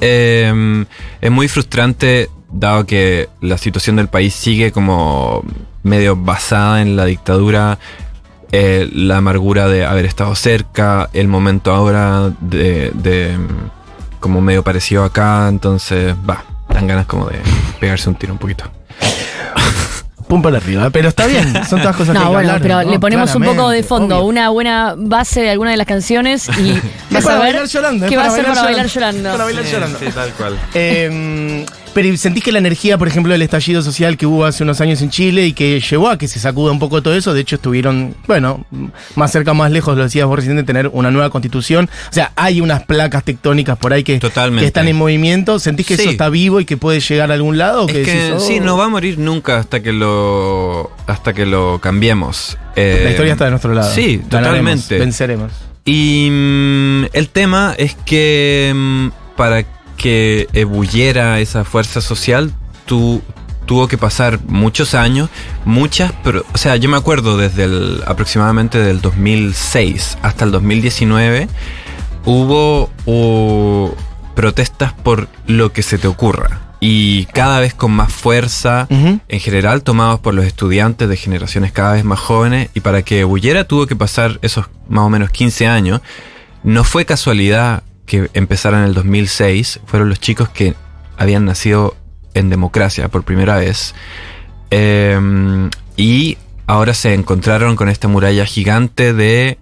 eh, 0.00 0.84
es 1.20 1.30
muy 1.30 1.48
frustrante 1.48 2.28
dado 2.50 2.86
que 2.86 3.28
la 3.40 3.58
situación 3.58 3.96
del 3.96 4.08
país 4.08 4.34
sigue 4.34 4.72
como 4.72 5.44
medio 5.82 6.16
basada 6.16 6.82
en 6.82 6.96
la 6.96 7.04
dictadura 7.04 7.78
eh, 8.52 8.88
la 8.92 9.18
amargura 9.18 9.68
de 9.68 9.84
haber 9.84 10.04
estado 10.04 10.34
cerca, 10.34 11.10
el 11.12 11.28
momento 11.28 11.72
ahora 11.72 12.32
de, 12.40 12.92
de, 12.94 13.36
como 14.20 14.40
medio 14.40 14.62
parecido 14.62 15.04
acá, 15.04 15.48
entonces 15.48 16.14
va, 16.28 16.44
dan 16.68 16.86
ganas 16.86 17.06
como 17.06 17.26
de 17.26 17.38
pegarse 17.80 18.08
un 18.08 18.14
tiro 18.14 18.32
un 18.32 18.38
poquito. 18.38 18.64
Pum 20.28 20.42
para 20.42 20.56
arriba, 20.56 20.90
pero 20.90 21.08
está 21.08 21.26
bien, 21.26 21.52
son 21.68 21.80
todas 21.80 21.94
cosas 21.96 22.12
que 22.16 22.18
hay 22.18 22.24
No, 22.24 22.30
que 22.30 22.34
bueno, 22.34 22.48
hablar, 22.50 22.62
pero 22.62 22.82
¿no? 22.82 22.90
le 22.90 22.98
ponemos 22.98 23.34
un 23.34 23.44
poco 23.44 23.70
de 23.70 23.82
fondo, 23.84 24.16
obvio. 24.18 24.26
una 24.28 24.48
buena 24.50 24.94
base 24.96 25.40
de 25.42 25.50
alguna 25.50 25.70
de 25.70 25.76
las 25.76 25.86
canciones 25.86 26.48
y 26.58 26.72
vas 27.10 27.24
para 27.24 27.36
a 27.38 27.42
ver 27.44 27.66
llorando, 27.66 28.06
qué 28.08 28.16
va 28.16 28.24
a 28.24 28.30
ser 28.30 28.44
para 28.46 28.62
bailar 28.62 28.86
llorando. 28.86 29.30
Para 29.32 29.44
bailar 29.44 29.64
llorando. 29.64 29.98
tal 30.14 30.32
cual. 30.32 30.58
Eh, 30.74 31.64
pero 31.96 32.14
¿sentís 32.18 32.44
que 32.44 32.52
la 32.52 32.58
energía, 32.58 32.98
por 32.98 33.08
ejemplo, 33.08 33.32
del 33.32 33.40
estallido 33.40 33.80
social 33.80 34.18
que 34.18 34.26
hubo 34.26 34.44
hace 34.44 34.64
unos 34.64 34.82
años 34.82 35.00
en 35.00 35.08
Chile 35.08 35.46
y 35.46 35.54
que 35.54 35.80
llevó 35.80 36.10
a 36.10 36.18
que 36.18 36.28
se 36.28 36.38
sacuda 36.38 36.70
un 36.70 36.78
poco 36.78 37.00
todo 37.02 37.14
eso, 37.14 37.32
de 37.32 37.40
hecho 37.40 37.56
estuvieron, 37.56 38.14
bueno, 38.26 38.66
más 39.14 39.32
cerca, 39.32 39.54
más 39.54 39.70
lejos, 39.70 39.96
lo 39.96 40.02
decías 40.02 40.26
vos 40.26 40.36
recién, 40.36 40.56
de 40.56 40.62
tener 40.62 40.88
una 40.92 41.10
nueva 41.10 41.30
constitución. 41.30 41.88
O 42.10 42.12
sea, 42.12 42.32
hay 42.36 42.60
unas 42.60 42.82
placas 42.84 43.24
tectónicas 43.24 43.78
por 43.78 43.94
ahí 43.94 44.04
que, 44.04 44.20
están 44.60 44.88
en 44.88 44.96
movimiento. 44.96 45.58
¿Sentís 45.58 45.86
que 45.86 45.96
Sí. 45.96 46.02
eso 46.02 46.10
está 46.10 46.28
vivo 46.28 46.60
y 46.60 46.66
que 46.66 46.76
puede 46.76 47.00
llegar 47.00 47.30
a 47.30 47.34
algún 47.34 47.56
lado? 47.56 47.86
¿O 47.86 47.88
Es 47.88 47.94
que 47.94 48.00
decís, 48.00 48.32
oh, 48.34 48.40
sí, 48.40 48.60
no 48.60 48.76
va 48.76 48.84
a 48.84 48.88
morir 48.90 49.18
nunca 49.18 49.56
hasta 49.56 49.82
que 49.82 49.94
lo 49.94 50.90
hasta 51.06 51.32
que 51.32 51.46
lo 51.46 51.78
cambiemos. 51.80 52.58
Eh, 52.76 53.00
La 53.04 53.10
historia 53.12 53.32
está 53.32 53.46
de 53.46 53.52
nuestro 53.52 53.72
lado. 53.72 53.90
Sí, 53.90 54.20
Ganaremos, 54.28 54.82
totalmente. 54.82 54.98
venceremos. 54.98 55.52
Y 55.86 56.28
mm, 56.30 57.04
el 57.14 57.30
tema 57.30 57.74
es 57.78 57.96
que 58.04 58.70
mm, 58.76 59.08
para 59.34 59.64
que 59.96 60.46
ebulliera 60.52 61.40
esa 61.40 61.64
fuerza 61.64 62.00
social, 62.00 62.52
tu- 62.84 63.22
tuvo 63.66 63.88
que 63.88 63.98
pasar 63.98 64.38
muchos 64.46 64.94
años, 64.94 65.28
muchas, 65.64 66.12
pero, 66.22 66.44
o 66.54 66.58
sea, 66.58 66.76
yo 66.76 66.88
me 66.88 66.96
acuerdo 66.96 67.36
desde 67.36 67.64
el, 67.64 68.02
aproximadamente 68.06 68.78
del 68.78 69.00
2006 69.00 70.18
hasta 70.22 70.44
el 70.44 70.52
2019, 70.52 71.48
hubo 72.24 72.90
protestas 74.34 74.92
por 74.92 75.28
lo 75.46 75.72
que 75.72 75.82
se 75.82 75.98
te 75.98 76.06
ocurra. 76.08 76.60
Y 76.78 77.24
cada 77.26 77.58
vez 77.60 77.72
con 77.74 77.90
más 77.92 78.12
fuerza, 78.12 78.86
en 78.90 79.40
general 79.40 79.82
tomados 79.82 80.20
por 80.20 80.34
los 80.34 80.44
estudiantes 80.44 81.08
de 81.08 81.16
generaciones 81.16 81.72
cada 81.72 81.94
vez 81.94 82.04
más 82.04 82.20
jóvenes 82.20 82.68
y 82.74 82.80
para 82.80 83.02
que 83.02 83.20
ebulliera 83.20 83.64
tuvo 83.64 83.86
que 83.86 83.96
pasar 83.96 84.38
esos 84.42 84.66
más 84.88 85.04
o 85.04 85.08
menos 85.10 85.30
15 85.30 85.66
años. 85.66 86.02
No 86.62 86.84
fue 86.84 87.06
casualidad 87.06 87.82
que 88.06 88.30
empezara 88.34 88.78
en 88.78 88.84
el 88.84 88.94
2006, 88.94 89.80
fueron 89.86 90.08
los 90.08 90.20
chicos 90.20 90.48
que 90.48 90.74
habían 91.18 91.44
nacido 91.44 91.96
en 92.34 92.50
democracia 92.50 93.08
por 93.08 93.22
primera 93.22 93.56
vez 93.56 93.94
Eh, 94.70 95.18
y 95.96 96.36
ahora 96.66 96.92
se 96.92 97.14
encontraron 97.14 97.76
con 97.76 97.88
esta 97.88 98.08
muralla 98.08 98.44
gigante 98.44 99.12
de 99.12 99.58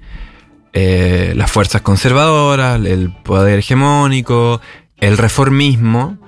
eh, 0.72 1.34
las 1.36 1.50
fuerzas 1.50 1.82
conservadoras, 1.82 2.84
el 2.84 3.12
poder 3.22 3.58
hegemónico, 3.60 4.60
el 4.98 5.18
reformismo, 5.18 6.18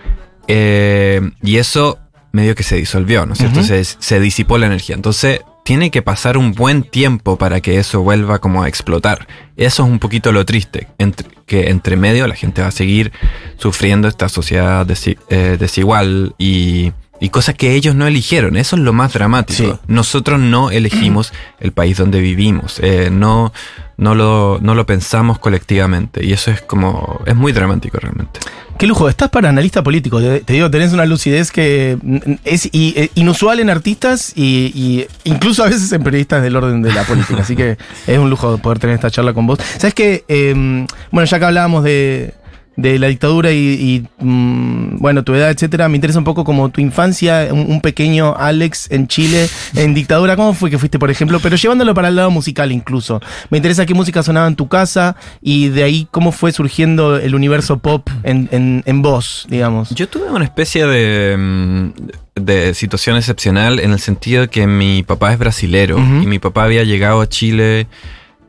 eh, 0.47 1.21
y 1.43 1.57
eso 1.57 1.99
medio 2.33 2.55
que 2.55 2.63
se 2.63 2.77
disolvió, 2.77 3.25
¿no 3.27 3.33
es 3.33 3.39
cierto? 3.39 3.63
Se, 3.63 3.83
se 3.83 4.21
disipó 4.21 4.59
la 4.59 4.67
energía. 4.67 4.95
Entonces, 4.95 5.41
tiene 5.67 5.91
que 5.91 6.01
pasar 6.01 6.39
un 6.39 6.53
buen 6.53 6.85
tiempo 6.85 7.37
para 7.37 7.61
que 7.61 7.79
eso 7.79 8.01
vuelva 8.01 8.39
como 8.39 8.63
a 8.63 8.69
explotar. 8.69 9.27
Eso 9.57 9.83
es 9.85 9.91
un 9.91 9.99
poquito 9.99 10.31
lo 10.31 10.47
triste, 10.47 10.87
entre- 10.99 11.27
que 11.45 11.71
entre 11.71 11.97
medio 11.97 12.27
la 12.29 12.37
gente 12.37 12.63
va 12.63 12.69
a 12.69 12.71
seguir 12.71 13.11
sufriendo 13.59 14.07
esta 14.07 14.29
sociedad 14.29 14.87
desi- 14.87 15.19
eh, 15.29 15.57
desigual 15.59 16.35
y, 16.39 16.93
y 17.21 17.31
cosas 17.31 17.57
que 17.57 17.75
ellos 17.75 17.97
no 17.97 18.07
eligieron. 18.07 18.57
Eso 18.57 18.77
es 18.77 18.83
lo 18.83 18.93
más 18.93 19.13
dramático. 19.13 19.73
Sí. 19.75 19.79
Nosotros 19.89 20.39
no 20.39 20.71
elegimos 20.71 21.33
el 21.59 21.73
país 21.73 21.97
donde 21.99 22.21
vivimos, 22.21 22.79
eh, 22.81 23.09
no, 23.11 23.53
no, 23.97 24.15
lo, 24.15 24.59
no 24.61 24.75
lo 24.75 24.87
pensamos 24.87 25.39
colectivamente 25.39 26.25
y 26.25 26.33
eso 26.33 26.51
es 26.51 26.61
como, 26.61 27.21
es 27.27 27.35
muy 27.35 27.53
dramático 27.53 27.99
realmente. 27.99 28.41
Qué 28.79 28.87
lujo, 28.87 29.09
estás 29.09 29.31
para 29.31 29.49
analista 29.49 29.83
político. 29.83 30.21
Te, 30.21 30.53
digo, 30.53 30.71
tenés 30.71 30.93
una 30.93 31.07
lucidez 31.07 31.51
que 31.51 31.97
es 32.45 32.69
eh, 32.75 33.11
inusual 33.15 33.61
en 33.61 33.71
artistas 33.71 34.35
y, 34.37 35.07
incluso 35.25 35.65
a 35.65 35.69
veces 35.69 35.91
en 35.93 36.03
periodistas 36.03 36.43
del 36.43 36.57
orden 36.57 36.83
de 36.83 36.93
la 36.93 37.05
política. 37.05 37.41
Así 37.41 37.57
que 37.57 37.79
es 38.07 38.19
un 38.19 38.29
lujo 38.29 38.59
poder 38.59 38.79
tener 38.79 38.95
esta 38.95 39.11
charla 39.11 39.33
con 39.33 39.47
vos. 39.47 39.59
Sabes 39.79 39.95
que, 39.95 40.25
eh, 40.29 40.87
bueno, 41.11 41.25
ya 41.25 41.39
que 41.39 41.45
hablábamos 41.47 41.85
de, 41.85 42.35
de 42.77 42.99
la 42.99 43.09
dictadura 43.09 43.53
y, 43.53 44.07
y, 44.19 44.25
mm, 44.25 44.99
bueno, 44.99 45.25
tu 45.25 45.35
edad, 45.35 45.51
etcétera, 45.51 45.89
me 45.89 45.97
interesa 45.97 46.19
un 46.19 46.25
poco 46.25 46.45
como 46.45 46.69
tu 46.69 46.81
infancia, 46.81 47.49
un, 47.51 47.71
un 47.71 47.81
pequeño 47.81 48.35
Alex 48.37 48.91
en 48.91 49.09
Chile, 49.09 49.49
en 49.75 49.95
dictadura. 49.95 50.37
¿Cómo 50.37 50.55
fue 50.55 50.71
que 50.71 50.79
fuiste, 50.79 50.99
por 50.99 51.11
ejemplo? 51.11 51.41
Pero 51.41 51.57
llevándolo 51.57 51.95
para 51.95 52.09
el 52.09 52.17
lado 52.17 52.31
musical 52.31 52.73
incluso. 52.73 53.21
Me 53.51 53.59
interesa 53.59 53.87
qué 53.87 53.95
música 53.95 54.23
sonaba 54.23 54.47
en 54.47 54.57
tu 54.57 54.69
casa 54.69 55.17
y 55.41 55.69
de 55.69 55.83
ahí 55.83 56.07
cómo 56.11 56.33
fue 56.33 56.53
surgiendo 56.53 57.17
el 57.17 57.35
universo 57.35 57.79
pop 57.79 58.09
en, 58.23 58.49
en, 58.53 58.83
en 58.87 59.03
vos, 59.03 59.47
digamos. 59.49 59.91
Yo 59.91 60.09
tuve 60.09 60.31
una 60.31 60.45
especie 60.45 60.87
de, 60.87 61.37
mm, 61.37 61.91
de 62.35 62.75
situación 62.75 63.17
excepcional 63.17 63.81
en 63.81 63.93
el 63.93 64.01
sentido 64.01 64.43
de 64.43 64.49
que 64.49 64.67
mi 64.67 65.03
papá 65.03 65.33
es 65.33 65.39
brasilero 65.39 65.99
y 65.99 66.27
mi 66.27 66.39
papá 66.39 66.65
había 66.65 66.85
llegado 66.85 67.21
a 67.21 67.29
Chile 67.29 67.87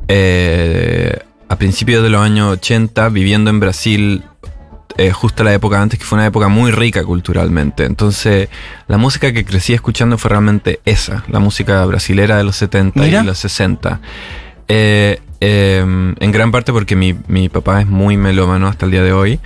eh, 0.08 1.20
a 1.50 1.56
principios 1.58 2.04
de 2.04 2.10
los 2.10 2.22
años 2.22 2.52
80 2.54 3.10
viviendo 3.10 3.50
en 3.50 3.60
Brasil 3.60 4.24
eh, 4.98 5.12
justo 5.12 5.44
la 5.44 5.54
época 5.54 5.80
antes, 5.80 6.00
que 6.00 6.06
fue 6.06 6.18
una 6.18 6.26
época 6.26 6.48
muy 6.48 6.72
rica 6.72 7.04
culturalmente. 7.04 7.86
Entonces, 7.86 8.50
la 8.88 8.98
música 8.98 9.32
que 9.32 9.46
crecí 9.46 9.74
escuchando 9.74 10.18
fue 10.18 10.30
realmente 10.30 10.80
esa, 10.86 11.24
la 11.28 11.40
música 11.40 11.86
brasilera 11.86 12.38
de 12.38 12.44
los 12.44 12.56
70 12.56 13.00
Mira. 13.00 13.22
y 13.22 13.26
los 13.26 13.38
60. 13.38 14.02
Eh, 14.68 15.22
eh, 15.40 16.14
en 16.20 16.32
gran 16.32 16.52
parte 16.52 16.74
porque 16.74 16.96
mi, 16.96 17.16
mi 17.28 17.48
papá 17.48 17.82
es 17.82 17.88
muy 17.88 18.18
melómano 18.18 18.68
hasta 18.68 18.86
el 18.86 18.92
día 18.92 19.04
de 19.04 19.14
hoy 19.14 19.40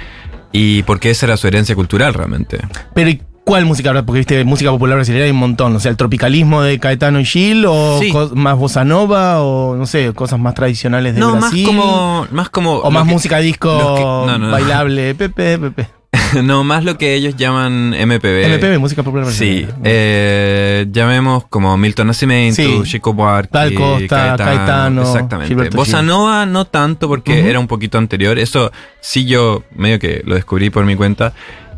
y 0.53 0.83
porque 0.83 1.09
esa 1.09 1.25
era 1.25 1.35
su 1.35 1.47
herencia 1.47 1.75
cultural 1.75 2.13
realmente. 2.13 2.59
Pero 2.93 3.09
¿y 3.09 3.21
cuál 3.43 3.65
música? 3.65 3.93
Porque 4.05 4.19
viste, 4.19 4.43
música 4.43 4.71
popular 4.71 4.97
brasileña 4.97 5.25
hay 5.25 5.31
un 5.31 5.37
montón. 5.37 5.75
O 5.75 5.79
sea, 5.79 5.91
el 5.91 5.97
tropicalismo 5.97 6.61
de 6.61 6.79
Caetano 6.79 7.19
y 7.19 7.25
Gil, 7.25 7.65
o 7.67 7.99
Sí. 8.01 8.11
más 8.33 8.57
bossa 8.57 8.83
nova, 8.85 9.41
o 9.41 9.75
no 9.75 9.85
sé, 9.85 10.13
cosas 10.13 10.39
más 10.39 10.53
tradicionales 10.53 11.13
de 11.15 11.19
no, 11.19 11.33
Brasil. 11.37 11.65
más 11.65 11.75
como, 11.75 12.27
más 12.31 12.49
como... 12.49 12.73
O 12.77 12.91
más 12.91 13.03
que- 13.05 13.09
música 13.11 13.37
disco 13.39 13.67
los 13.71 13.97
que- 13.99 14.03
no, 14.03 14.25
no, 14.27 14.37
no. 14.47 14.51
bailable, 14.51 15.15
Pepe, 15.15 15.57
Pepe. 15.57 15.87
no, 16.43 16.63
más 16.65 16.83
lo 16.83 16.97
que 16.97 17.13
ellos 17.15 17.35
llaman 17.37 17.93
MPB. 17.93 18.45
MPB, 18.57 18.79
música 18.79 19.01
popular 19.01 19.27
Sí, 19.27 19.61
brasileña. 19.63 19.79
eh, 19.85 20.85
llamemos 20.91 21.45
como 21.47 21.77
Milton 21.77 22.07
Nascimento, 22.07 22.55
Sí. 22.61 22.81
Chico 22.83 23.13
Buarque, 23.13 23.49
Gal 23.53 23.73
Costa, 23.73 24.35
Caetano, 24.37 25.01
exactamente. 25.03 25.47
Gilberto 25.47 25.77
Bossa 25.77 25.99
Gil. 25.99 26.07
Nova 26.07 26.45
no 26.45 26.65
tanto 26.65 27.07
porque 27.07 27.49
era 27.49 27.59
un 27.59 27.67
poquito 27.67 27.97
anterior. 27.97 28.37
Eso 28.39 28.71
sí 28.99 29.25
yo 29.25 29.63
medio 29.73 29.99
que 29.99 30.21
lo 30.25 30.35
descubrí 30.35 30.69
por 30.69 30.85
mi 30.85 30.95
cuenta. 30.97 31.33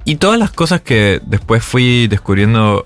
Y 0.05 0.15
todas 0.15 0.39
las 0.39 0.51
cosas 0.51 0.81
que 0.81 1.21
después 1.25 1.63
fui 1.63 2.07
descubriendo 2.07 2.85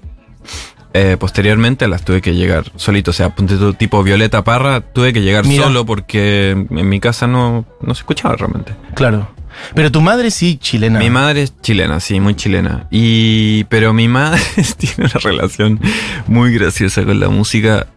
eh, 0.94 1.16
posteriormente 1.20 1.88
las 1.88 2.04
tuve 2.04 2.22
que 2.22 2.34
llegar 2.34 2.72
solito. 2.76 3.12
O 3.12 3.14
sea, 3.14 3.36
ponte 3.36 3.56
tu 3.58 3.74
tipo 3.74 4.02
Violeta 4.04 4.44
Parra, 4.44 4.82
tuve 4.82 5.14
que 5.14 5.22
llegar 5.22 5.46
Mira. 5.46 5.64
solo 5.64 5.86
porque 5.86 6.52
en 6.52 6.90
mi 6.90 7.00
casa 7.00 7.28
no, 7.28 7.66
no 7.82 7.94
se 7.94 8.02
escuchaba 8.02 8.36
realmente. 8.36 8.74
Claro. 8.96 9.30
Pero 9.74 9.92
tu 9.92 10.02
madre 10.02 10.32
sí, 10.32 10.58
chilena. 10.58 11.00
Mi 11.00 11.10
madre 11.10 11.44
es 11.44 11.54
chilena, 11.62 12.00
sí, 12.00 12.20
muy 12.20 12.36
chilena. 12.36 12.88
Y 12.90 13.66
pero 13.66 13.94
mi 13.94 14.08
madre 14.08 14.42
tiene 14.78 14.96
una 15.06 15.20
relación 15.22 15.80
muy 16.28 16.54
graciosa 16.54 17.04
con 17.04 17.20
la 17.20 17.30
música. 17.30 17.88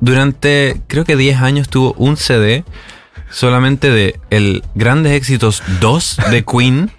Durante 0.00 0.80
creo 0.88 1.04
que 1.04 1.16
10 1.16 1.40
años 1.40 1.68
tuvo 1.68 1.94
un 1.94 2.16
CD 2.16 2.64
solamente 3.30 3.90
de 3.90 4.20
el 4.30 4.62
Grandes 4.74 5.12
Éxitos 5.12 5.62
2 5.80 6.18
de 6.30 6.44
Queen. 6.44 6.90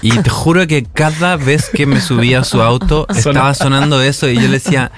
Y 0.00 0.10
te 0.18 0.30
juro 0.30 0.66
que 0.66 0.84
cada 0.84 1.36
vez 1.36 1.68
que 1.68 1.84
me 1.86 2.00
subía 2.00 2.40
a 2.40 2.44
su 2.44 2.62
auto 2.62 3.06
estaba 3.14 3.52
sonando 3.54 4.00
eso 4.02 4.28
y 4.28 4.34
yo 4.36 4.42
le 4.42 4.48
decía, 4.52 4.90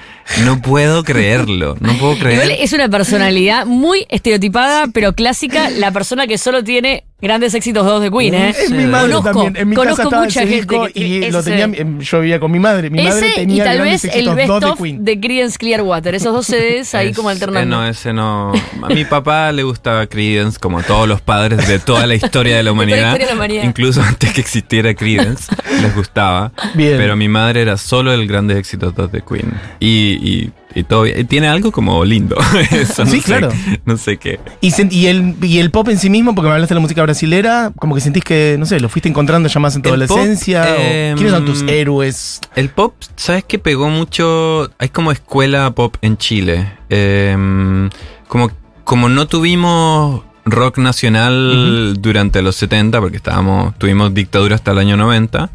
no 0.45 0.61
puedo 0.61 1.03
creerlo, 1.03 1.75
no 1.81 1.93
puedo 1.97 2.17
creer. 2.17 2.51
es 2.59 2.71
una 2.73 2.87
personalidad 2.87 3.65
muy 3.65 4.05
estereotipada, 4.09 4.85
pero 4.93 5.13
clásica, 5.13 5.69
la 5.69 5.91
persona 5.91 6.25
que 6.27 6.37
solo 6.37 6.63
tiene 6.63 7.03
grandes 7.19 7.53
éxitos 7.55 7.83
dos 7.85 7.99
de 8.01 8.11
Queen, 8.11 8.33
¿eh? 8.35 8.49
Es 8.51 8.69
mi 8.69 8.85
madre 8.85 9.11
Conozco, 9.13 9.31
también. 9.41 9.57
En 9.57 9.69
mi 9.69 9.75
conozco 9.75 9.95
casa 9.97 10.03
estaba 10.07 10.23
mucha 10.23 10.43
ese 10.43 10.53
gente 10.53 10.91
que 10.93 10.99
y 10.99 11.31
lo 11.31 11.43
tenía, 11.43 11.63
em, 11.63 11.99
yo 11.99 12.19
vivía 12.21 12.39
con 12.39 12.51
mi 12.51 12.59
madre. 12.59 12.89
Mi 12.91 13.03
madre 13.03 13.31
tenía 13.35 13.55
y 13.55 13.67
tal 13.67 13.77
grandes 13.77 14.03
vez 14.03 14.15
el 14.15 14.29
best 14.35 14.47
dos 14.47 14.61
de 14.61 14.67
of 14.67 14.77
Queen. 14.81 15.03
de 15.03 15.19
Creedence 15.19 15.57
Clearwater. 15.57 16.13
Esos 16.13 16.31
dos 16.31 16.45
CDs 16.45 16.93
ahí 16.93 17.09
Es- 17.09 17.15
como 17.15 17.29
eh, 17.29 17.33
alternando. 17.33 17.75
no, 17.77 17.87
ese 17.87 18.13
no. 18.13 18.53
A 18.83 18.87
mi 18.89 19.03
papá 19.03 19.51
le 19.51 19.63
gustaba 19.63 20.05
Creedence, 20.05 20.59
como 20.59 20.77
a 20.79 20.83
todos 20.83 21.07
los 21.07 21.19
padres 21.19 21.67
de 21.67 21.79
toda 21.79 22.05
la 22.05 22.13
historia 22.13 22.55
de 22.55 22.61
la 22.63 22.71
humanidad. 22.73 23.07
historia 23.07 23.25
de 23.25 23.31
la 23.31 23.35
humanidad. 23.35 23.63
Incluso 23.63 24.01
antes 24.03 24.26
que 24.33 24.41
existiera 24.41 24.93
Creedence, 24.93 25.53
les 25.81 25.95
gustaba. 25.95 26.51
Bien. 26.75 26.97
Pero 26.97 27.15
mi 27.15 27.27
madre 27.27 27.61
era 27.61 27.77
solo 27.77 28.13
el 28.13 28.27
grandes 28.27 28.57
éxitos 28.57 28.93
de 29.11 29.21
Queen. 29.21 29.53
Y, 29.79 29.87
y, 30.21 30.51
y 30.75 30.83
todo 30.83 31.05
tiene 31.27 31.47
algo 31.47 31.71
como 31.71 32.03
lindo. 32.05 32.35
Eso, 32.71 33.05
no 33.05 33.11
Sí, 33.11 33.19
sé- 33.21 33.25
claro. 33.25 33.49
No 33.85 33.97
sé 33.97 34.17
qué. 34.17 34.39
Y, 34.61 35.05
el, 35.07 35.35
y 35.41 35.59
el 35.59 35.71
pop 35.71 35.87
en 35.89 35.97
sí 35.97 36.09
mismo, 36.09 36.35
porque 36.35 36.47
me 36.49 36.53
hablaste 36.53 36.73
de 36.73 36.79
la 36.79 36.81
música 36.81 37.01
brasilera, 37.03 37.71
como 37.79 37.95
que 37.95 38.01
sentís 38.01 38.23
que, 38.23 38.55
no 38.59 38.65
sé, 38.65 38.79
lo 38.79 38.89
fuiste 38.89 39.09
encontrando 39.09 39.49
ya 39.49 39.59
más 39.59 39.75
en 39.75 39.81
tu 39.81 39.89
El 39.93 40.01
pop, 40.07 40.17
adolescencia. 40.17 40.63
o- 40.63 40.81
em, 40.81 41.15
¿Quiénes 41.15 41.33
son 41.33 41.45
tus 41.45 41.61
héroes? 41.63 42.39
El 42.55 42.69
pop, 42.69 42.93
¿sabes 43.15 43.43
qué 43.47 43.59
pegó 43.59 43.89
mucho? 43.89 44.69
Hay 44.79 44.89
como 44.89 45.11
escuela 45.11 45.71
pop 45.71 45.95
en 46.01 46.17
Chile. 46.17 46.71
Eh, 46.89 47.89
como, 48.27 48.51
como 48.83 49.09
no 49.09 49.27
tuvimos 49.27 50.23
rock 50.51 50.77
nacional 50.79 51.95
durante 51.99 52.41
los 52.41 52.55
70, 52.55 52.99
porque 52.99 53.17
estábamos, 53.17 53.77
tuvimos 53.77 54.13
dictadura 54.13 54.55
hasta 54.55 54.71
el 54.71 54.79
año 54.79 54.97
90. 54.97 55.49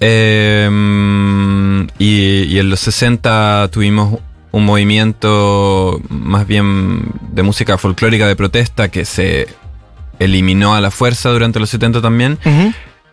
eh, 0.00 0.68
y, 1.98 2.42
y 2.44 2.58
en 2.58 2.70
los 2.70 2.80
60 2.80 3.68
tuvimos 3.72 4.18
un 4.50 4.64
movimiento 4.64 6.00
más 6.08 6.46
bien 6.46 7.10
de 7.32 7.42
música 7.42 7.76
folclórica 7.78 8.26
de 8.26 8.36
protesta 8.36 8.88
que 8.88 9.04
se 9.04 9.48
eliminó 10.18 10.74
a 10.74 10.80
la 10.80 10.90
fuerza 10.90 11.30
durante 11.30 11.58
los 11.60 11.70
70 11.70 12.00
también. 12.00 12.38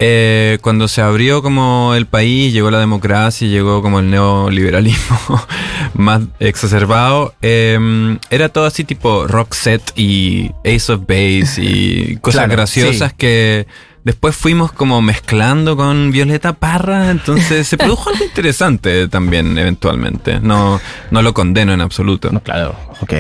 Eh, 0.04 0.58
cuando 0.62 0.88
se 0.88 1.00
abrió 1.00 1.44
como 1.44 1.94
el 1.96 2.08
país, 2.08 2.52
llegó 2.52 2.72
la 2.72 2.80
democracia, 2.80 3.48
y 3.48 3.52
llegó 3.52 3.84
como 3.84 4.00
el 4.00 4.10
neoliberalismo 4.10 5.20
más 5.94 6.24
exacerbado, 6.40 7.36
eh, 7.44 8.18
era 8.32 8.50
todo 8.50 8.66
así 8.66 8.84
tipo 8.84 9.28
rock 9.28 9.54
set 9.54 9.82
y 9.96 10.50
Ace 10.66 10.92
of 10.92 11.02
Base 11.02 11.62
y 11.62 12.18
cosas 12.22 12.40
Claro, 12.46 12.54
graciosas 12.54 13.12
sí. 13.12 13.16
que 13.16 13.68
después 14.04 14.36
fuimos 14.36 14.72
como 14.72 15.04
mezclando 15.04 15.78
con 15.78 16.10
Violeta 16.12 16.54
Parra, 16.54 17.12
entonces 17.12 17.68
se 17.68 17.78
produjo 17.78 18.10
algo 18.10 18.26
interesante 18.26 19.08
también 19.08 19.56
eventualmente. 19.56 20.40
No, 20.40 20.82
no 21.12 21.22
lo 21.22 21.36
condeno 21.36 21.74
en 21.74 21.82
absoluto. 21.82 22.32
No, 22.32 22.42
claro, 22.42 22.76
ok. 23.02 23.14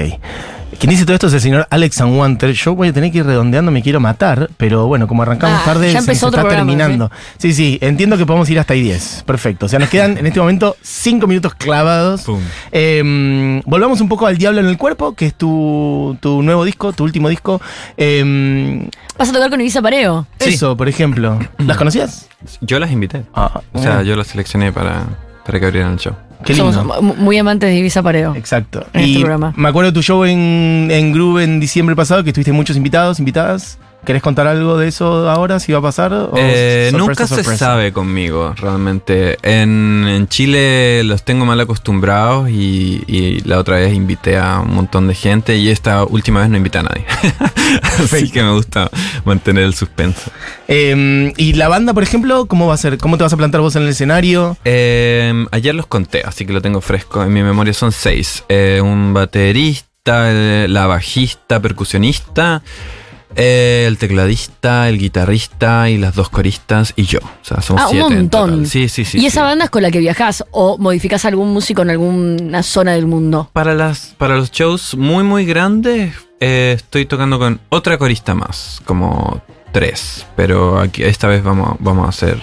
Quien 0.79 0.89
dice 0.89 1.03
todo 1.05 1.13
esto 1.15 1.27
es 1.27 1.33
el 1.33 1.41
señor 1.41 1.67
Alex 1.69 1.99
Wanter. 2.01 2.51
Yo 2.53 2.75
voy 2.75 2.87
a 2.87 2.93
tener 2.93 3.11
que 3.11 3.19
ir 3.19 3.25
redondeando, 3.25 3.71
me 3.71 3.81
quiero 3.83 3.99
matar, 3.99 4.49
pero 4.57 4.87
bueno, 4.87 5.07
como 5.07 5.21
arrancamos 5.23 5.59
Ah, 5.61 5.65
tarde, 5.65 5.87
ya 5.87 5.99
se 6.01 6.11
empezó 6.11 6.25
nos 6.27 6.29
otro 6.33 6.39
está 6.41 6.49
programa, 6.49 6.71
terminando. 6.71 7.11
Sí, 7.37 7.53
sí, 7.53 7.77
entiendo 7.81 8.17
que 8.17 8.25
podemos 8.25 8.49
ir 8.49 8.57
hasta 8.59 8.73
ahí 8.73 8.81
10. 8.81 9.23
Perfecto. 9.25 9.65
O 9.65 9.69
sea, 9.69 9.79
nos 9.79 9.89
quedan 9.89 10.17
en 10.17 10.25
este 10.25 10.39
momento 10.39 10.75
5 10.81 11.27
minutos 11.27 11.53
clavados. 11.55 12.21
Pum. 12.23 12.39
Eh, 12.71 13.61
volvamos 13.65 14.01
un 14.01 14.09
poco 14.09 14.25
al 14.27 14.37
Diablo 14.37 14.59
en 14.61 14.67
el 14.67 14.77
Cuerpo, 14.77 15.13
que 15.13 15.27
es 15.27 15.33
tu, 15.35 16.17
tu 16.19 16.41
nuevo 16.41 16.63
disco, 16.65 16.93
tu 16.93 17.03
último 17.03 17.29
disco. 17.29 17.61
Eh, 17.97 18.87
Vas 19.17 19.29
a 19.29 19.33
tocar 19.33 19.49
con 19.49 19.61
Ibiza 19.61 19.81
Pareo. 19.81 20.25
Sí. 20.39 20.51
Eso, 20.53 20.75
por 20.75 20.89
ejemplo. 20.89 21.37
¿Las 21.59 21.77
conocías? 21.77 22.27
Yo 22.61 22.79
las 22.79 22.91
invité. 22.91 23.23
Ah, 23.35 23.61
O 23.73 23.81
sea, 23.81 24.01
yo 24.03 24.15
las 24.15 24.27
seleccioné 24.27 24.71
para, 24.71 25.03
para 25.45 25.59
que 25.59 25.65
abrieran 25.65 25.93
el 25.93 25.99
show. 25.99 26.15
Qué 26.45 26.53
lindo. 26.53 26.73
Somos 26.73 27.01
mu- 27.01 27.15
muy 27.15 27.37
amantes 27.37 27.69
de 27.69 27.75
Ibiza 27.77 28.01
Pareo. 28.03 28.35
Exacto. 28.35 28.85
en 28.93 29.01
este 29.01 29.11
y 29.11 29.19
programa. 29.19 29.53
me 29.55 29.69
acuerdo 29.69 29.91
de 29.91 29.95
tu 29.95 30.01
show 30.01 30.23
en, 30.25 30.87
en 30.91 31.11
Groove 31.13 31.43
en 31.43 31.59
diciembre 31.59 31.95
pasado, 31.95 32.23
que 32.23 32.33
tuviste 32.33 32.51
muchos 32.51 32.75
invitados, 32.77 33.19
invitadas. 33.19 33.77
¿Querés 34.05 34.23
contar 34.23 34.47
algo 34.47 34.77
de 34.77 34.87
eso 34.87 35.29
ahora, 35.29 35.59
si 35.59 35.71
va 35.71 35.77
a 35.79 35.81
pasar? 35.83 36.11
o 36.11 36.31
Eh, 36.35 36.87
sorpresa, 36.91 36.97
nunca 36.97 37.27
se 37.27 37.35
sorpresa? 37.35 37.65
sabe 37.65 37.93
conmigo, 37.93 38.53
realmente. 38.57 39.37
En, 39.43 40.05
en 40.07 40.27
Chile 40.27 41.03
los 41.03 41.23
tengo 41.23 41.45
mal 41.45 41.59
acostumbrados 41.59 42.49
y, 42.49 43.03
y 43.07 43.41
la 43.41 43.59
otra 43.59 43.75
vez 43.77 43.93
invité 43.93 44.39
a 44.39 44.59
un 44.61 44.73
montón 44.73 45.07
de 45.07 45.13
gente 45.13 45.55
y 45.57 45.69
esta 45.69 46.03
última 46.03 46.39
vez 46.41 46.49
no 46.49 46.57
invité 46.57 46.79
a 46.79 46.83
nadie. 46.83 47.05
Así 47.99 48.31
que 48.31 48.41
me 48.41 48.51
gusta 48.53 48.89
mantener 49.23 49.63
el 49.65 49.75
suspenso. 49.75 50.31
Eh, 50.67 51.31
y 51.37 51.53
la 51.53 51.67
banda, 51.67 51.93
por 51.93 52.01
ejemplo, 52.01 52.47
¿cómo 52.47 52.65
va 52.67 52.73
a 52.73 52.77
ser? 52.77 52.97
¿Cómo 52.97 53.17
te 53.17 53.23
vas 53.23 53.33
a 53.33 53.37
plantar 53.37 53.61
vos 53.61 53.75
en 53.75 53.83
el 53.83 53.89
escenario? 53.89 54.57
Eh, 54.65 55.45
ayer 55.51 55.75
los 55.75 55.85
conté, 55.85 56.23
así 56.25 56.45
que 56.45 56.53
lo 56.53 56.61
tengo 56.61 56.81
fresco. 56.81 57.21
En 57.23 57.31
mi 57.33 57.43
memoria 57.43 57.73
son 57.73 57.91
seis. 57.91 58.43
Eh, 58.49 58.81
un 58.83 59.13
baterista, 59.13 60.31
eh, 60.31 60.65
la 60.67 60.87
bajista, 60.87 61.59
percusionista, 61.59 62.63
eh, 63.35 63.85
el 63.87 63.97
tecladista, 63.97 64.89
el 64.89 64.97
guitarrista 64.97 65.89
y 65.89 65.97
las 65.97 66.15
dos 66.15 66.29
coristas 66.29 66.93
y 66.95 67.03
yo. 67.03 67.19
O 67.19 67.43
sea, 67.45 67.61
somos 67.61 67.81
Ah, 67.83 67.85
un 67.87 67.91
siete 67.91 68.13
en 68.13 68.19
montón. 68.19 68.65
Sí, 68.65 68.89
sí, 68.89 69.05
sí. 69.05 69.17
¿Y 69.17 69.21
sí. 69.21 69.27
esa 69.27 69.43
banda 69.43 69.65
es 69.65 69.71
con 69.71 69.81
la 69.83 69.91
que 69.91 69.99
viajás 69.99 70.43
o 70.51 70.77
modificás 70.77 71.25
algún 71.25 71.53
músico 71.53 71.81
en 71.83 71.89
alguna 71.91 72.63
zona 72.63 72.93
del 72.93 73.07
mundo? 73.07 73.49
Para, 73.53 73.73
las, 73.73 74.15
para 74.17 74.35
los 74.35 74.51
shows 74.51 74.95
muy, 74.95 75.23
muy 75.23 75.45
grandes, 75.45 76.13
eh, 76.39 76.73
estoy 76.75 77.05
tocando 77.05 77.39
con 77.39 77.59
otra 77.69 77.97
corista 77.97 78.33
más, 78.35 78.81
como 78.85 79.41
tres. 79.71 80.25
Pero 80.35 80.79
aquí, 80.79 81.03
esta 81.03 81.27
vez 81.27 81.43
vamos, 81.43 81.77
vamos 81.79 82.05
a 82.05 82.09
hacer. 82.09 82.41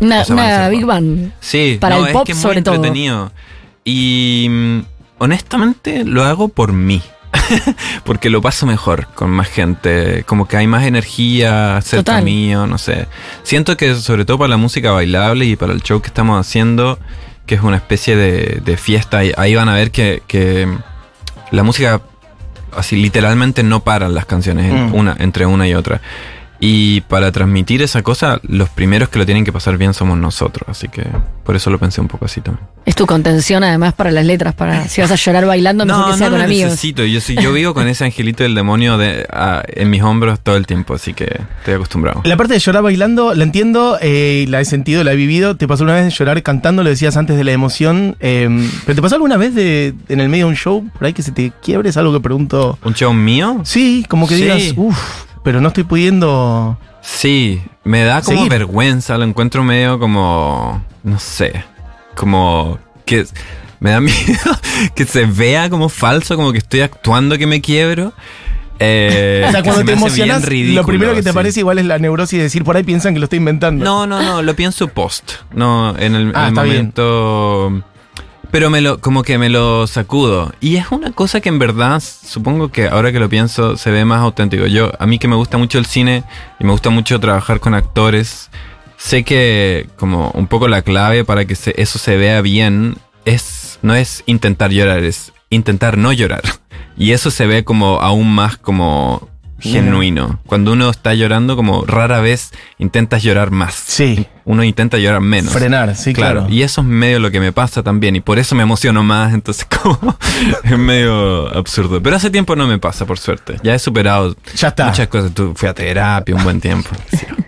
Una, 0.00 0.68
Big. 0.68 0.84
Band. 0.84 1.32
Sí, 1.40 1.78
Para 1.80 1.96
no, 1.96 2.02
el 2.02 2.08
es 2.08 2.12
pop 2.12 2.26
que 2.26 2.32
es 2.32 2.38
muy 2.38 2.42
sobre 2.42 2.62
todo. 2.62 2.74
entretenido. 2.74 3.32
Y 3.84 4.46
mm, 4.50 4.80
honestamente 5.18 6.04
lo 6.04 6.24
hago 6.24 6.48
por 6.48 6.72
mí. 6.72 7.00
Porque 8.04 8.30
lo 8.30 8.40
paso 8.42 8.66
mejor 8.66 9.06
con 9.14 9.30
más 9.30 9.48
gente. 9.48 10.24
Como 10.24 10.46
que 10.48 10.56
hay 10.56 10.66
más 10.66 10.84
energía 10.84 11.80
cerca 11.82 12.04
Total. 12.12 12.24
mío, 12.24 12.66
no 12.66 12.78
sé. 12.78 13.06
Siento 13.42 13.76
que 13.76 13.94
sobre 13.94 14.24
todo 14.24 14.38
para 14.38 14.48
la 14.50 14.56
música 14.56 14.90
bailable 14.92 15.44
y 15.44 15.56
para 15.56 15.72
el 15.72 15.82
show 15.82 16.00
que 16.00 16.08
estamos 16.08 16.38
haciendo, 16.40 16.98
que 17.46 17.54
es 17.56 17.60
una 17.62 17.76
especie 17.76 18.16
de, 18.16 18.60
de 18.64 18.76
fiesta, 18.76 19.24
y 19.24 19.32
ahí 19.36 19.54
van 19.54 19.68
a 19.68 19.74
ver 19.74 19.90
que, 19.90 20.22
que 20.26 20.68
la 21.50 21.62
música 21.62 22.00
así 22.76 22.96
literalmente 22.96 23.62
no 23.62 23.80
paran 23.80 24.14
las 24.14 24.26
canciones 24.26 24.66
en 24.70 24.90
Mm. 24.90 24.94
una, 24.94 25.16
entre 25.18 25.46
una 25.46 25.66
y 25.66 25.74
otra. 25.74 26.00
Y 26.58 27.02
para 27.02 27.32
transmitir 27.32 27.82
esa 27.82 28.02
cosa, 28.02 28.40
los 28.42 28.68
primeros 28.70 29.08
que 29.08 29.18
lo 29.18 29.26
tienen 29.26 29.44
que 29.44 29.52
pasar 29.52 29.76
bien 29.76 29.92
somos 29.94 30.16
nosotros. 30.18 30.68
Así 30.68 30.88
que 30.88 31.06
por 31.44 31.54
eso 31.54 31.70
lo 31.70 31.78
pensé 31.78 32.00
un 32.00 32.08
poco 32.08 32.24
así 32.24 32.40
también. 32.40 32.66
Es 32.86 32.94
tu 32.94 33.04
contención 33.06 33.62
además 33.64 33.94
para 33.94 34.10
las 34.10 34.24
letras, 34.24 34.54
para 34.54 34.88
si 34.88 35.00
vas 35.00 35.10
a 35.10 35.16
llorar 35.16 35.44
bailando, 35.46 35.84
mejor 35.84 36.12
que 36.12 36.18
sea 36.18 36.26
no 36.28 36.32
con 36.32 36.38
lo 36.38 36.44
amigos. 36.44 36.70
necesito. 36.70 37.04
Yo, 37.04 37.20
sí- 37.20 37.36
yo 37.40 37.52
vivo 37.52 37.74
con 37.74 37.88
ese 37.88 38.04
angelito 38.04 38.42
del 38.42 38.54
demonio 38.54 38.96
de, 38.96 39.26
en 39.68 39.90
mis 39.90 40.02
hombros 40.02 40.40
todo 40.40 40.56
el 40.56 40.66
tiempo, 40.66 40.94
así 40.94 41.12
que 41.12 41.40
estoy 41.58 41.74
acostumbrado. 41.74 42.22
La 42.24 42.36
parte 42.36 42.54
de 42.54 42.60
llorar 42.60 42.82
bailando, 42.82 43.34
la 43.34 43.44
entiendo, 43.44 43.98
eh, 44.00 44.46
la 44.48 44.60
he 44.60 44.64
sentido, 44.64 45.04
la 45.04 45.12
he 45.12 45.16
vivido. 45.16 45.56
¿Te 45.56 45.66
pasó 45.68 45.84
una 45.84 45.94
vez 45.94 46.04
de 46.04 46.10
llorar 46.10 46.42
cantando? 46.42 46.82
Lo 46.82 46.90
decías 46.90 47.16
antes 47.16 47.36
de 47.36 47.44
la 47.44 47.52
emoción. 47.52 48.16
eh, 48.20 48.48
¿Pero 48.86 48.96
te 48.96 49.02
pasó 49.02 49.16
alguna 49.16 49.36
vez 49.36 49.54
de, 49.54 49.94
en 50.08 50.20
el 50.20 50.28
medio 50.28 50.46
de 50.46 50.50
un 50.50 50.56
show 50.56 50.88
por 50.96 51.06
ahí 51.06 51.12
que 51.12 51.22
se 51.22 51.32
te 51.32 51.52
quiebre? 51.62 51.90
Es 51.90 51.96
algo 51.96 52.12
que 52.12 52.20
pregunto. 52.20 52.78
¿Un 52.84 52.94
show 52.94 53.12
mío? 53.12 53.60
Sí, 53.64 54.06
como 54.08 54.26
que 54.28 54.36
Sí. 54.36 54.42
digas, 54.42 54.72
uff, 54.76 55.24
pero 55.46 55.60
no 55.60 55.68
estoy 55.68 55.84
pudiendo. 55.84 56.76
Sí, 57.02 57.62
me 57.84 58.02
da 58.02 58.20
como 58.20 58.38
Seguir. 58.38 58.50
vergüenza, 58.50 59.16
lo 59.16 59.22
encuentro 59.22 59.62
medio 59.62 59.96
como, 60.00 60.84
no 61.04 61.20
sé, 61.20 61.62
como 62.16 62.80
que 63.04 63.24
me 63.78 63.90
da 63.92 64.00
miedo 64.00 64.16
que 64.96 65.04
se 65.04 65.24
vea 65.24 65.70
como 65.70 65.88
falso, 65.88 66.34
como 66.34 66.50
que 66.50 66.58
estoy 66.58 66.80
actuando 66.80 67.38
que 67.38 67.46
me 67.46 67.60
quiebro. 67.60 68.12
Eh, 68.80 69.44
o 69.46 69.52
sea, 69.52 69.62
cuando 69.62 69.82
se 69.82 69.86
te 69.86 69.92
emocionas, 69.92 70.42
lo 70.50 70.84
primero 70.84 71.12
que 71.14 71.18
te 71.22 71.22
sí. 71.22 71.28
aparece 71.28 71.60
igual 71.60 71.78
es 71.78 71.86
la 71.86 72.00
neurosis 72.00 72.38
de 72.38 72.42
decir 72.42 72.64
por 72.64 72.76
ahí 72.76 72.82
piensan 72.82 73.14
que 73.14 73.20
lo 73.20 73.26
estoy 73.26 73.36
inventando. 73.38 73.84
No, 73.84 74.04
no, 74.04 74.20
no, 74.20 74.42
lo 74.42 74.56
pienso 74.56 74.88
post. 74.88 75.30
No, 75.54 75.96
en 75.96 76.16
el, 76.16 76.32
Ah, 76.34 76.48
el 76.48 76.68
bien. 76.68 76.92
Pero 78.50 78.70
me 78.70 78.80
lo, 78.80 79.00
como 79.00 79.22
que 79.22 79.38
me 79.38 79.48
lo 79.48 79.86
sacudo. 79.86 80.52
Y 80.60 80.76
es 80.76 80.90
una 80.90 81.12
cosa 81.12 81.40
que 81.40 81.48
en 81.48 81.58
verdad, 81.58 82.00
supongo 82.00 82.70
que 82.70 82.88
ahora 82.88 83.12
que 83.12 83.20
lo 83.20 83.28
pienso, 83.28 83.76
se 83.76 83.90
ve 83.90 84.04
más 84.04 84.20
auténtico. 84.20 84.66
Yo, 84.66 84.92
a 84.98 85.06
mí 85.06 85.18
que 85.18 85.28
me 85.28 85.36
gusta 85.36 85.58
mucho 85.58 85.78
el 85.78 85.86
cine 85.86 86.24
y 86.58 86.64
me 86.64 86.72
gusta 86.72 86.90
mucho 86.90 87.20
trabajar 87.20 87.60
con 87.60 87.74
actores, 87.74 88.50
sé 88.96 89.24
que 89.24 89.88
como 89.96 90.30
un 90.30 90.46
poco 90.46 90.68
la 90.68 90.82
clave 90.82 91.24
para 91.24 91.44
que 91.44 91.54
eso 91.54 91.98
se 91.98 92.16
vea 92.16 92.40
bien 92.40 92.96
es, 93.24 93.78
no 93.82 93.94
es 93.94 94.22
intentar 94.26 94.70
llorar, 94.70 95.04
es 95.04 95.32
intentar 95.50 95.98
no 95.98 96.12
llorar. 96.12 96.42
Y 96.98 97.12
eso 97.12 97.30
se 97.30 97.46
ve 97.46 97.62
como 97.62 98.00
aún 98.00 98.34
más 98.34 98.56
como 98.56 99.28
genuino. 99.58 100.40
Cuando 100.46 100.72
uno 100.72 100.90
está 100.90 101.14
llorando, 101.14 101.56
como 101.56 101.84
rara 101.84 102.20
vez 102.20 102.52
intentas 102.78 103.22
llorar 103.22 103.50
más. 103.50 103.74
Sí, 103.74 104.26
Uno 104.44 104.62
intenta 104.62 104.98
llorar 104.98 105.20
menos. 105.20 105.52
frenar, 105.52 105.96
sí, 105.96 106.12
claro. 106.12 106.46
Y 106.48 106.62
eso 106.62 106.82
es 106.82 106.86
medio 106.86 107.18
lo 107.18 107.30
que 107.30 107.40
me 107.40 107.52
pasa 107.52 107.82
también. 107.82 108.14
Y 108.16 108.20
por 108.20 108.38
eso 108.38 108.54
me 108.54 108.62
emociono 108.62 109.02
más. 109.02 109.34
Entonces, 109.34 109.66
como 109.82 110.16
es 110.62 110.78
medio 110.78 111.48
absurdo. 111.56 112.00
Pero 112.02 112.16
hace 112.16 112.30
tiempo 112.30 112.54
no 112.54 112.66
me 112.66 112.78
pasa, 112.78 113.06
por 113.06 113.18
suerte. 113.18 113.56
Ya 113.62 113.74
he 113.74 113.78
superado 113.78 114.36
Ya 114.56 114.68
está. 114.68 114.86
muchas 114.86 115.08
cosas. 115.08 115.32
Tú 115.34 115.52
fui 115.56 115.68
a 115.68 115.74
terapia 115.74 116.34
un 116.34 116.44
buen 116.44 116.60
tiempo. 116.60 116.90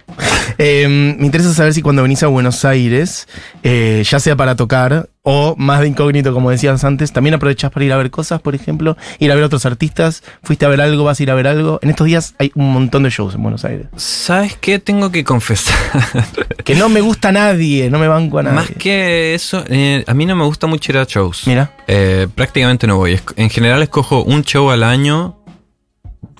Eh, 0.60 0.88
me 0.88 1.26
interesa 1.26 1.54
saber 1.54 1.72
si 1.72 1.82
cuando 1.82 2.02
venís 2.02 2.24
a 2.24 2.26
Buenos 2.26 2.64
Aires, 2.64 3.28
eh, 3.62 4.02
ya 4.04 4.18
sea 4.18 4.34
para 4.34 4.56
tocar 4.56 5.08
o 5.30 5.54
más 5.58 5.80
de 5.82 5.88
incógnito, 5.88 6.32
como 6.32 6.50
decías 6.50 6.82
antes, 6.84 7.12
también 7.12 7.34
aprovechás 7.34 7.70
para 7.70 7.84
ir 7.84 7.92
a 7.92 7.98
ver 7.98 8.10
cosas, 8.10 8.40
por 8.40 8.54
ejemplo, 8.54 8.96
ir 9.18 9.30
a 9.30 9.34
ver 9.34 9.44
otros 9.44 9.66
artistas, 9.66 10.22
fuiste 10.42 10.64
a 10.64 10.70
ver 10.70 10.80
algo, 10.80 11.04
vas 11.04 11.20
a 11.20 11.22
ir 11.22 11.30
a 11.30 11.34
ver 11.34 11.46
algo. 11.46 11.78
En 11.82 11.90
estos 11.90 12.06
días 12.06 12.34
hay 12.38 12.50
un 12.54 12.72
montón 12.72 13.02
de 13.02 13.10
shows 13.10 13.34
en 13.34 13.42
Buenos 13.42 13.62
Aires. 13.66 13.88
¿Sabes 13.96 14.56
qué? 14.56 14.78
Tengo 14.78 15.10
que 15.12 15.24
confesar. 15.24 15.76
Que 16.64 16.74
no 16.74 16.88
me 16.90 17.00
gusta 17.02 17.28
a 17.28 17.32
nadie, 17.32 17.88
no 17.90 17.98
me 17.98 18.08
banco 18.08 18.38
a 18.38 18.42
nadie. 18.42 18.56
Más 18.56 18.70
que 18.78 19.34
eso, 19.34 19.64
eh, 19.68 20.04
a 20.06 20.12
mí 20.14 20.24
no 20.26 20.34
me 20.36 20.44
gusta 20.44 20.66
mucho 20.66 20.92
ir 20.92 20.98
a 20.98 21.04
shows. 21.04 21.42
Mira. 21.46 21.72
Eh, 21.86 22.26
prácticamente 22.34 22.86
no 22.86 22.96
voy. 22.96 23.18
En 23.36 23.48
general 23.50 23.82
escojo 23.82 24.22
un 24.22 24.42
show 24.44 24.70
al 24.70 24.82
año 24.82 25.38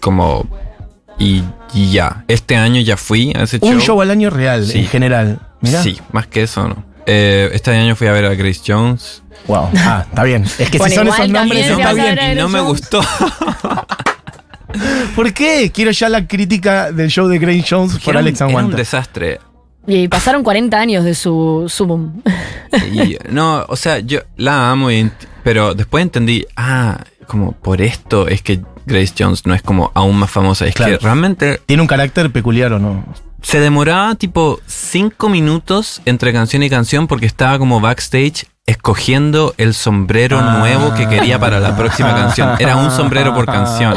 como... 0.00 0.46
Y, 1.18 1.42
y 1.74 1.90
ya. 1.92 2.24
Este 2.28 2.56
año 2.56 2.80
ya 2.80 2.96
fui 2.96 3.32
a 3.34 3.42
ese 3.42 3.58
show. 3.58 3.68
Un 3.68 3.80
show 3.80 4.00
al 4.00 4.10
año 4.10 4.30
real, 4.30 4.64
Sí. 4.66 4.78
en 4.78 4.86
general. 4.86 5.40
Mira. 5.60 5.82
Sí, 5.82 5.98
más 6.12 6.26
que 6.26 6.42
eso 6.44 6.68
no. 6.68 6.84
Eh, 7.10 7.48
este 7.54 7.70
año 7.70 7.96
fui 7.96 8.06
a 8.06 8.12
ver 8.12 8.26
a 8.26 8.34
Grace 8.34 8.60
Jones. 8.66 9.22
Wow. 9.46 9.70
Ah, 9.78 10.04
está 10.08 10.24
bien. 10.24 10.44
Es 10.58 10.70
que 10.70 10.76
Bueno, 10.78 10.90
si 10.90 10.96
son 10.98 11.08
esos 11.08 11.28
nombres, 11.30 11.66
está 11.70 11.92
bien. 11.94 12.18
Y 12.32 12.34
no 12.34 12.48
me 12.50 12.60
gustó. 12.60 13.00
¿Por 15.16 15.32
qué? 15.32 15.70
Quiero 15.72 15.90
ya 15.90 16.08
la 16.08 16.26
crítica 16.26 16.92
del 16.92 17.08
show 17.08 17.26
de 17.28 17.38
Grace 17.38 17.64
Jones 17.68 17.98
por 17.98 18.12
Era 18.14 18.20
Alex 18.20 18.40
Era 18.40 18.46
un 18.46 18.50
Aguanta. 18.52 18.76
desastre. 18.76 19.40
Y 19.86 20.06
pasaron 20.08 20.42
40 20.42 20.78
años 20.78 21.04
de 21.04 21.14
su, 21.14 21.64
su 21.68 21.86
boom. 21.86 22.22
Y, 22.92 23.16
no, 23.30 23.64
o 23.68 23.76
sea, 23.76 24.00
yo 24.00 24.20
la 24.36 24.70
amo, 24.70 24.90
y 24.90 25.10
pero 25.42 25.74
después 25.74 26.02
entendí, 26.02 26.44
ah, 26.56 27.02
como 27.26 27.52
por 27.52 27.80
esto 27.80 28.28
es 28.28 28.42
que 28.42 28.60
Grace 28.84 29.14
Jones 29.18 29.46
no 29.46 29.54
es 29.54 29.62
como 29.62 29.90
aún 29.94 30.16
más 30.18 30.30
famosa. 30.30 30.66
Es 30.66 30.74
Claro. 30.74 30.98
que 30.98 31.04
realmente 31.04 31.60
¿Tiene 31.64 31.80
un 31.80 31.86
carácter 31.88 32.30
peculiar 32.30 32.74
o 32.74 32.78
no? 32.78 33.02
Se 33.42 33.60
demoraba 33.60 34.14
tipo 34.16 34.60
cinco 34.66 35.28
minutos 35.28 36.02
entre 36.04 36.32
canción 36.32 36.62
y 36.62 36.70
canción 36.70 37.06
porque 37.06 37.26
estaba 37.26 37.58
como 37.58 37.80
backstage 37.80 38.46
escogiendo 38.66 39.54
el 39.56 39.74
sombrero 39.74 40.38
Ah. 40.38 40.58
nuevo 40.58 40.92
que 40.94 41.08
quería 41.08 41.38
para 41.38 41.58
la 41.60 41.76
próxima 41.76 42.14
canción. 42.14 42.56
Era 42.58 42.76
un 42.76 42.90
sombrero 42.90 43.34
por 43.34 43.46
canción. 43.46 43.94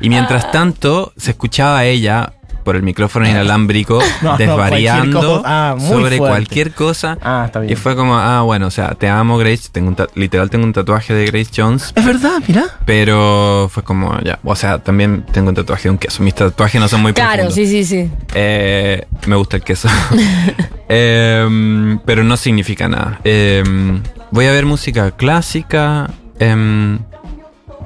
Y 0.00 0.08
mientras 0.08 0.50
tanto 0.52 1.12
se 1.16 1.30
escuchaba 1.32 1.78
a 1.78 1.84
ella 1.84 2.32
por 2.66 2.76
el 2.76 2.82
micrófono 2.82 3.26
inalámbrico 3.26 4.00
No, 4.22 4.32
no, 4.32 4.36
desvariando 4.36 5.20
cualquier. 5.20 5.42
Ah, 5.46 5.76
sobre 5.78 6.00
fuerte. 6.00 6.18
cualquier 6.18 6.72
cosa. 6.74 7.16
Ah, 7.22 7.44
está 7.46 7.60
bien. 7.60 7.72
Y 7.72 7.76
fue 7.76 7.94
como, 7.96 8.16
ah, 8.16 8.42
bueno, 8.42 8.66
o 8.66 8.70
sea, 8.70 8.90
te 8.94 9.08
amo 9.08 9.38
Grace, 9.38 9.68
tengo 9.72 9.88
un 9.88 9.96
literal 10.16 10.50
tengo 10.50 10.64
un 10.64 10.72
tatuaje 10.72 11.14
de 11.14 11.26
Grace 11.26 11.50
Jones, 11.56 11.92
Es 11.94 12.04
verdad, 12.04 12.42
mira. 12.46 12.64
pero 12.84 13.70
fue 13.72 13.82
como, 13.84 14.18
ya, 14.20 14.38
o 14.44 14.56
sea, 14.56 14.80
también 14.80 15.24
tengo 15.32 15.48
un 15.50 15.54
tatuaje 15.54 15.84
de 15.84 15.90
un 15.90 15.98
queso, 15.98 16.22
mis 16.22 16.34
tatuajes 16.34 16.80
no 16.80 16.88
son 16.88 17.00
muy 17.02 17.12
Claro, 17.12 17.44
profundos. 17.44 17.54
sí, 17.54 17.66
sí, 17.66 17.84
sí. 17.84 18.10
Eh, 18.34 19.06
me 19.26 19.36
gusta 19.36 19.56
el 19.56 19.62
queso. 19.62 19.88
Em, 20.88 21.98
pero 22.04 22.22
no 22.24 22.36
significa 22.36 22.88
nada. 22.88 23.20
Em, 23.24 24.00
voy 24.30 24.46
a 24.46 24.52
ver 24.52 24.66
música 24.66 25.10
clásica. 25.12 26.10
em, 26.38 26.98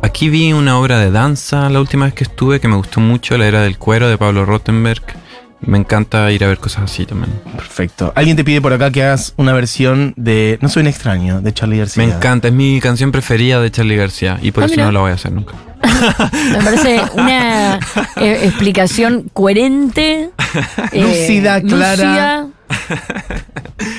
aquí 0.03 0.29
vi 0.29 0.53
una 0.53 0.79
obra 0.79 0.99
de 0.99 1.11
danza 1.11 1.69
la 1.71 1.81
última 1.81 2.05
vez 2.07 2.15
que 2.15 2.25
estuve 2.25 2.61
que 2.61 2.69
me 2.69 2.77
gustó 2.77 3.01
mucho, 3.01 3.37
la 3.39 3.47
era 3.47 3.63
del 3.63 3.79
cuero 3.79 4.09
de 4.09 4.19
Pablo 4.19 4.45
Rottenberg. 4.45 5.03
Me 5.63 5.77
encanta 5.77 6.31
ir 6.33 6.43
a 6.43 6.49
ver 6.49 6.57
cosas 6.57 6.85
así 6.85 7.05
también. 7.05 7.31
Perfecto. 7.55 8.13
Alguien 8.17 8.35
te 8.37 8.45
pide 8.45 8.63
por 8.63 8.73
acá 8.73 8.91
que 8.91 9.03
hagas 9.03 9.35
una 9.37 9.53
versión 9.53 10.15
de 10.17 10.59
No 10.63 10.71
soy 10.71 10.81
un 10.83 10.87
extraño, 10.87 11.43
de 11.43 11.53
Charlie 11.53 11.77
García. 11.79 12.03
Me 12.07 12.11
encanta, 12.15 12.49
es 12.49 12.55
mi 12.55 12.81
canción 12.81 13.13
preferida 13.13 13.61
de 13.61 13.71
Charlie 13.71 13.97
García 13.97 14.39
y 14.41 14.53
por 14.53 14.63
Ah, 14.63 14.67
eso 14.67 14.75
mira. 14.77 14.87
no 14.87 14.93
la 14.93 15.01
voy 15.01 15.11
a 15.11 15.15
hacer 15.15 15.33
nunca. 15.33 15.53
Me 16.53 16.63
parece 16.65 17.01
una 17.15 17.77
eh, 18.17 18.41
explicación 18.45 19.31
coherente. 19.33 20.31
eh, 20.93 21.01
Lúcida, 21.01 21.61
clara. 21.63 21.97
lúcida. 21.97 22.47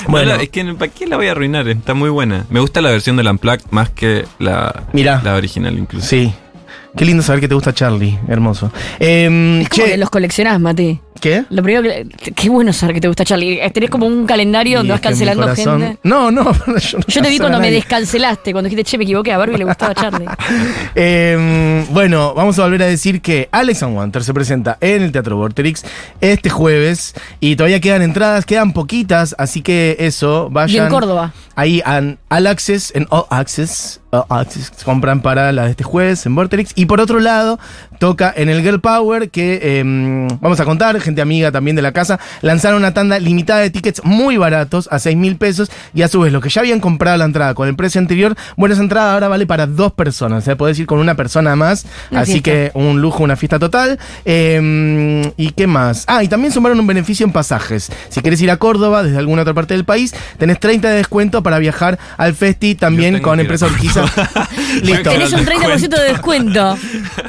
Bueno. 0.07 0.29
Bueno, 0.29 0.43
es 0.43 0.49
que 0.49 0.63
¿para 0.75 0.91
qué 0.91 1.07
la 1.07 1.17
voy 1.17 1.27
a 1.27 1.31
arruinar? 1.31 1.67
Está 1.67 1.93
muy 1.95 2.09
buena. 2.09 2.45
Me 2.49 2.59
gusta 2.59 2.81
la 2.81 2.91
versión 2.91 3.17
del 3.17 3.27
Unplugged 3.27 3.65
más 3.71 3.89
que 3.89 4.25
la, 4.37 4.83
Mirá. 4.93 5.21
la 5.23 5.35
original 5.35 5.75
incluso. 5.77 6.05
Sí. 6.07 6.31
Qué 6.95 7.03
lindo 7.05 7.23
saber 7.23 7.41
que 7.41 7.47
te 7.47 7.55
gusta 7.55 7.73
Charlie. 7.73 8.19
Hermoso. 8.27 8.71
Em, 8.99 9.61
Es 9.61 9.69
como 9.69 9.83
che, 9.85 9.91
que 9.91 9.97
los 9.97 10.09
coleccionás, 10.09 10.59
Mati. 10.59 10.99
¿Qué? 11.21 11.45
Lo 11.49 11.63
primero 11.63 11.81
que. 11.83 12.33
Qué 12.33 12.49
bueno 12.49 12.73
saber 12.73 12.95
que 12.95 13.01
te 13.01 13.07
gusta 13.07 13.23
Charlie. 13.23 13.61
Tenés 13.73 13.89
como 13.89 14.05
un 14.07 14.25
calendario 14.25 14.79
donde 14.79 14.89
Y 14.89 14.91
vas 14.91 14.99
cancelando 15.01 15.43
corazón- 15.43 15.81
gente. 15.81 15.99
No, 16.03 16.29
no, 16.31 16.51
yo 16.79 16.97
no 16.97 17.05
Yo 17.07 17.21
te 17.21 17.29
vi 17.29 17.37
cuando 17.39 17.59
me 17.61 17.71
descancelaste, 17.71 18.51
cuando 18.51 18.69
dijiste, 18.69 18.83
che, 18.91 18.97
me 18.97 19.05
equivoqué, 19.05 19.31
a 19.31 19.37
Barbie 19.37 19.57
le 19.57 19.63
gustaba 19.63 19.95
Charlie. 19.95 20.25
Eh, 20.95 21.85
bueno, 21.91 22.33
vamos 22.33 22.57
a 22.59 22.63
volver 22.63 22.83
a 22.83 22.85
decir 22.87 23.21
que 23.21 23.47
Alex 23.51 23.83
and 23.83 23.95
Wanter 23.95 24.23
se 24.23 24.33
presenta 24.33 24.77
en 24.81 25.03
el 25.03 25.11
Teatro 25.11 25.37
Vorterix 25.37 25.83
este 26.19 26.49
jueves 26.49 27.13
y 27.39 27.55
todavía 27.55 27.79
quedan 27.79 28.01
entradas, 28.01 28.45
quedan 28.45 28.73
poquitas, 28.73 29.35
así 29.37 29.61
que 29.61 29.95
eso, 29.99 30.47
Y 30.49 30.53
vayan. 30.53 30.85
en 30.87 30.91
Córdoba. 30.91 31.33
Ahí 31.55 31.81
en 31.85 32.17
All 32.29 32.47
Access, 32.47 32.91
en 32.95 33.07
All 33.09 33.25
Access, 33.29 34.01
All 34.11 34.23
Access, 34.29 34.71
compran 34.83 35.21
para 35.21 35.51
la 35.51 35.65
de 35.65 35.71
este 35.71 35.83
jueves 35.83 36.25
en 36.25 36.35
Vorterix. 36.35 36.71
Y 36.75 36.85
por 36.85 36.99
otro 36.99 37.19
lado, 37.19 37.59
toca 38.01 38.33
en 38.35 38.49
el 38.49 38.63
Girl 38.63 38.81
Power, 38.81 39.29
que 39.29 39.59
eh, 39.61 39.83
vamos 40.41 40.59
a 40.59 40.65
contar, 40.65 40.99
gente 40.99 41.21
amiga 41.21 41.51
también 41.51 41.75
de 41.75 41.83
la 41.83 41.91
casa, 41.91 42.19
lanzaron 42.41 42.79
una 42.79 42.95
tanda 42.95 43.19
limitada 43.19 43.59
de 43.59 43.69
tickets 43.69 44.01
muy 44.03 44.37
baratos, 44.37 44.89
a 44.91 44.97
6 44.97 45.15
mil 45.15 45.35
pesos. 45.35 45.69
Y 45.93 46.01
a 46.01 46.07
su 46.07 46.19
vez, 46.21 46.33
los 46.33 46.41
que 46.41 46.49
ya 46.49 46.61
habían 46.61 46.79
comprado 46.79 47.17
la 47.17 47.25
entrada 47.25 47.53
con 47.53 47.67
el 47.67 47.75
precio 47.75 47.99
anterior, 47.99 48.35
bueno, 48.57 48.73
esa 48.73 48.81
entrada 48.81 49.13
ahora 49.13 49.27
vale 49.27 49.45
para 49.45 49.67
dos 49.67 49.93
personas. 49.93 50.41
O 50.41 50.45
sea, 50.45 50.55
podés 50.55 50.79
ir 50.79 50.87
con 50.87 50.97
una 50.97 51.13
persona 51.13 51.55
más. 51.55 51.85
Una 52.09 52.21
así 52.21 52.41
fiesta. 52.41 52.49
que 52.49 52.71
un 52.73 53.01
lujo, 53.01 53.23
una 53.23 53.35
fiesta 53.35 53.59
total. 53.59 53.99
Eh, 54.25 55.31
¿Y 55.37 55.51
qué 55.51 55.67
más? 55.67 56.05
Ah, 56.07 56.23
y 56.23 56.27
también 56.27 56.51
sumaron 56.51 56.79
un 56.79 56.87
beneficio 56.87 57.23
en 57.23 57.31
pasajes. 57.31 57.91
Si 58.09 58.21
querés 58.21 58.41
ir 58.41 58.49
a 58.49 58.57
Córdoba, 58.57 59.03
desde 59.03 59.19
alguna 59.19 59.43
otra 59.43 59.53
parte 59.53 59.75
del 59.75 59.85
país, 59.85 60.15
tenés 60.39 60.59
30 60.59 60.89
de 60.89 60.95
descuento 60.95 61.43
para 61.43 61.59
viajar 61.59 61.99
al 62.17 62.33
Festi 62.33 62.73
también 62.73 63.21
con 63.21 63.39
Empresa 63.39 63.67
Urquiza. 63.67 64.05
Listo. 64.81 65.11
Tenés 65.11 65.33
un 65.33 65.41
el 65.41 65.45
30% 65.45 65.89
de 65.89 66.03
descuento. 66.03 66.77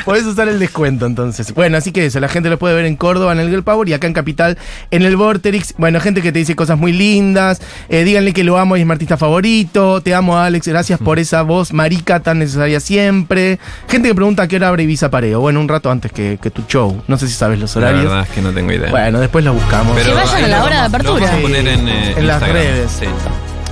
Podés 0.06 0.24
usar 0.24 0.48
el 0.48 0.61
descuento 0.62 1.06
entonces. 1.06 1.52
Bueno, 1.54 1.76
así 1.76 1.92
que 1.92 2.06
eso, 2.06 2.18
la 2.20 2.28
gente 2.28 2.48
lo 2.50 2.58
puede 2.58 2.74
ver 2.74 2.86
en 2.86 2.96
Córdoba 2.96 3.32
en 3.32 3.40
el 3.40 3.48
Girl 3.50 3.62
Power. 3.62 3.88
Y 3.88 3.92
acá 3.92 4.06
en 4.06 4.12
Capital 4.14 4.58
en 4.90 5.02
el 5.02 5.16
Vorterix. 5.16 5.74
Bueno, 5.78 6.00
gente 6.00 6.22
que 6.22 6.32
te 6.32 6.38
dice 6.38 6.56
cosas 6.56 6.78
muy 6.78 6.92
lindas. 6.92 7.60
Eh, 7.88 8.04
díganle 8.04 8.32
que 8.32 8.44
lo 8.44 8.56
amo 8.58 8.76
y 8.76 8.80
es 8.80 8.86
mi 8.86 8.92
artista 8.92 9.16
favorito. 9.16 10.00
Te 10.00 10.14
amo, 10.14 10.38
Alex. 10.38 10.66
Gracias 10.68 10.98
por 10.98 11.18
esa 11.18 11.42
voz 11.42 11.72
marica 11.72 12.20
tan 12.20 12.38
necesaria 12.38 12.80
siempre. 12.80 13.58
Gente 13.88 14.08
que 14.08 14.14
pregunta 14.14 14.44
a 14.44 14.48
qué 14.48 14.56
hora 14.56 14.68
abre 14.68 14.82
Ibiza 14.84 15.10
Pareo. 15.10 15.40
Bueno, 15.40 15.60
un 15.60 15.68
rato 15.68 15.90
antes 15.90 16.10
que, 16.12 16.38
que 16.42 16.50
tu 16.50 16.62
show. 16.68 17.02
No 17.08 17.18
sé 17.18 17.28
si 17.28 17.34
sabes 17.34 17.58
los 17.58 17.74
La 17.76 17.80
horarios. 17.82 18.04
verdad 18.04 18.22
es 18.28 18.34
que 18.34 18.40
no 18.40 18.52
tengo 18.52 18.72
idea. 18.72 18.90
Bueno, 18.90 19.20
después 19.20 19.44
lo 19.44 19.52
buscamos. 19.54 19.96
Que 20.00 20.12
vayan 20.12 20.44
a 20.44 20.48
la 20.48 20.64
hora 20.64 20.74
de 20.76 20.80
lo 20.80 20.86
apertura. 20.96 21.26
vamos 21.26 21.38
a 21.38 21.42
poner 21.42 21.68
en, 21.68 21.88
eh, 21.88 22.14
En 22.16 22.26
las 22.26 22.42
redes. 22.42 22.90
Sí. 22.90 23.06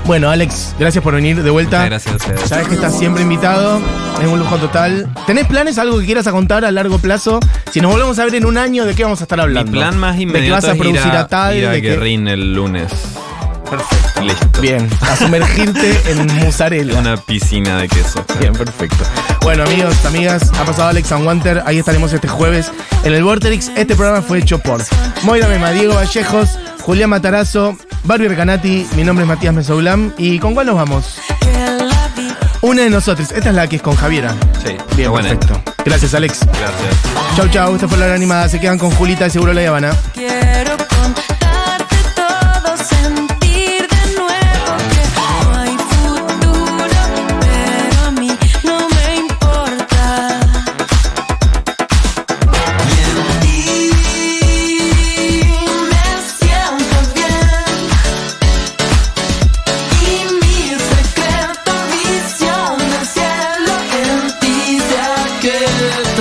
Bueno, 0.07 0.29
Alex, 0.31 0.75
gracias 0.79 1.05
por 1.05 1.15
venir 1.15 1.41
de 1.43 1.51
vuelta. 1.51 1.85
Muchas 1.85 1.91
gracias 1.91 2.13
a 2.13 2.17
ustedes. 2.17 2.49
Sabes 2.49 2.69
que 2.69 2.75
estás 2.75 2.99
siempre 2.99 3.23
invitado, 3.23 3.81
es 4.21 4.27
un 4.27 4.39
lujo 4.41 4.57
total. 4.57 5.09
¿Tenés 5.27 5.47
planes, 5.47 5.79
algo 5.79 6.01
que 6.01 6.07
quieras 6.07 6.27
a 6.27 6.33
contar 6.33 6.65
a 6.65 6.71
largo 6.73 6.99
plazo? 6.99 7.39
Si 7.71 7.81
nos 7.81 7.93
volvemos 7.93 8.19
a 8.19 8.25
ver 8.25 8.35
en 8.35 8.45
un 8.45 8.59
año, 8.59 8.87
¿de 8.87 8.95
qué 8.95 9.05
vamos 9.05 9.21
a 9.21 9.25
estar 9.25 9.39
Mi 9.39 9.43
hablando? 9.45 9.71
plan 9.73 9.97
más 9.99 10.17
¿De 10.19 10.27
que 10.27 10.51
vas 10.51 10.65
a 10.65 10.71
es 10.71 10.77
ir 10.77 10.81
producir 10.83 11.13
a, 11.13 11.21
a 11.21 11.27
tal? 11.29 11.57
ir 11.57 11.67
a 11.67 11.71
de 11.71 11.83
que- 11.83 11.91
Guerrín 11.91 12.27
el 12.27 12.55
lunes. 12.55 12.91
Perfecto. 13.71 14.21
Listo. 14.23 14.61
Bien, 14.61 14.89
a 15.01 15.15
sumergirte 15.17 15.97
en 16.11 16.27
mozzarella. 16.45 16.99
Una 16.99 17.17
piscina 17.17 17.79
de 17.79 17.89
queso. 17.89 18.25
Bien, 18.41 18.53
perfecto. 18.53 19.05
Bueno, 19.43 19.63
amigos, 19.63 19.95
amigas, 20.05 20.51
ha 20.59 20.65
pasado 20.65 20.89
Alex 20.89 21.13
and 21.13 21.25
Wanter. 21.25 21.63
Ahí 21.65 21.79
estaremos 21.79 22.13
este 22.13 22.27
jueves 22.27 22.73
en 23.05 23.15
el 23.15 23.23
Vorterix. 23.23 23.71
Este 23.77 23.95
programa 23.95 24.23
fue 24.23 24.39
hecho 24.39 24.59
por 24.59 24.83
Moira 25.23 25.47
Mema, 25.47 25.71
Diego 25.71 25.95
Vallejos, 25.95 26.59
Julián 26.83 27.11
Matarazo, 27.11 27.77
Barbie 28.05 28.29
Recanati. 28.29 28.87
Mi 28.97 29.05
nombre 29.05 29.25
es 29.25 29.29
Matías 29.29 29.55
Mesoulam. 29.55 30.13
¿Y 30.19 30.39
con 30.39 30.55
cuál 30.55 30.67
nos 30.67 30.77
vamos? 30.77 31.19
Una 32.63 32.83
de 32.83 32.91
nosotros. 32.91 33.33
Esta 33.33 33.51
es 33.51 33.55
la 33.55 33.67
que 33.69 33.77
es 33.77 33.83
con 33.83 33.97
Javiera. 33.97 34.35
Sí, 34.65 34.77
Bien, 34.97 35.11
buena. 35.11 35.31
perfecto. 35.31 35.63
Gracias, 35.85 36.15
Alex. 36.15 36.41
Gracias. 36.47 37.37
Chau, 37.37 37.49
chau. 37.49 37.75
Esta 37.75 37.89
fue 37.89 37.99
la 37.99 38.07
hora 38.07 38.15
animada. 38.15 38.49
Se 38.49 38.61
quedan 38.61 38.79
con 38.79 38.91
Julita 38.93 39.25
de 39.25 39.31
Seguro 39.31 39.53
La 39.53 39.67
Habana. 39.67 39.93
Quiero 40.15 40.77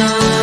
aquietan. 0.09 0.29
Yo, 0.29 0.38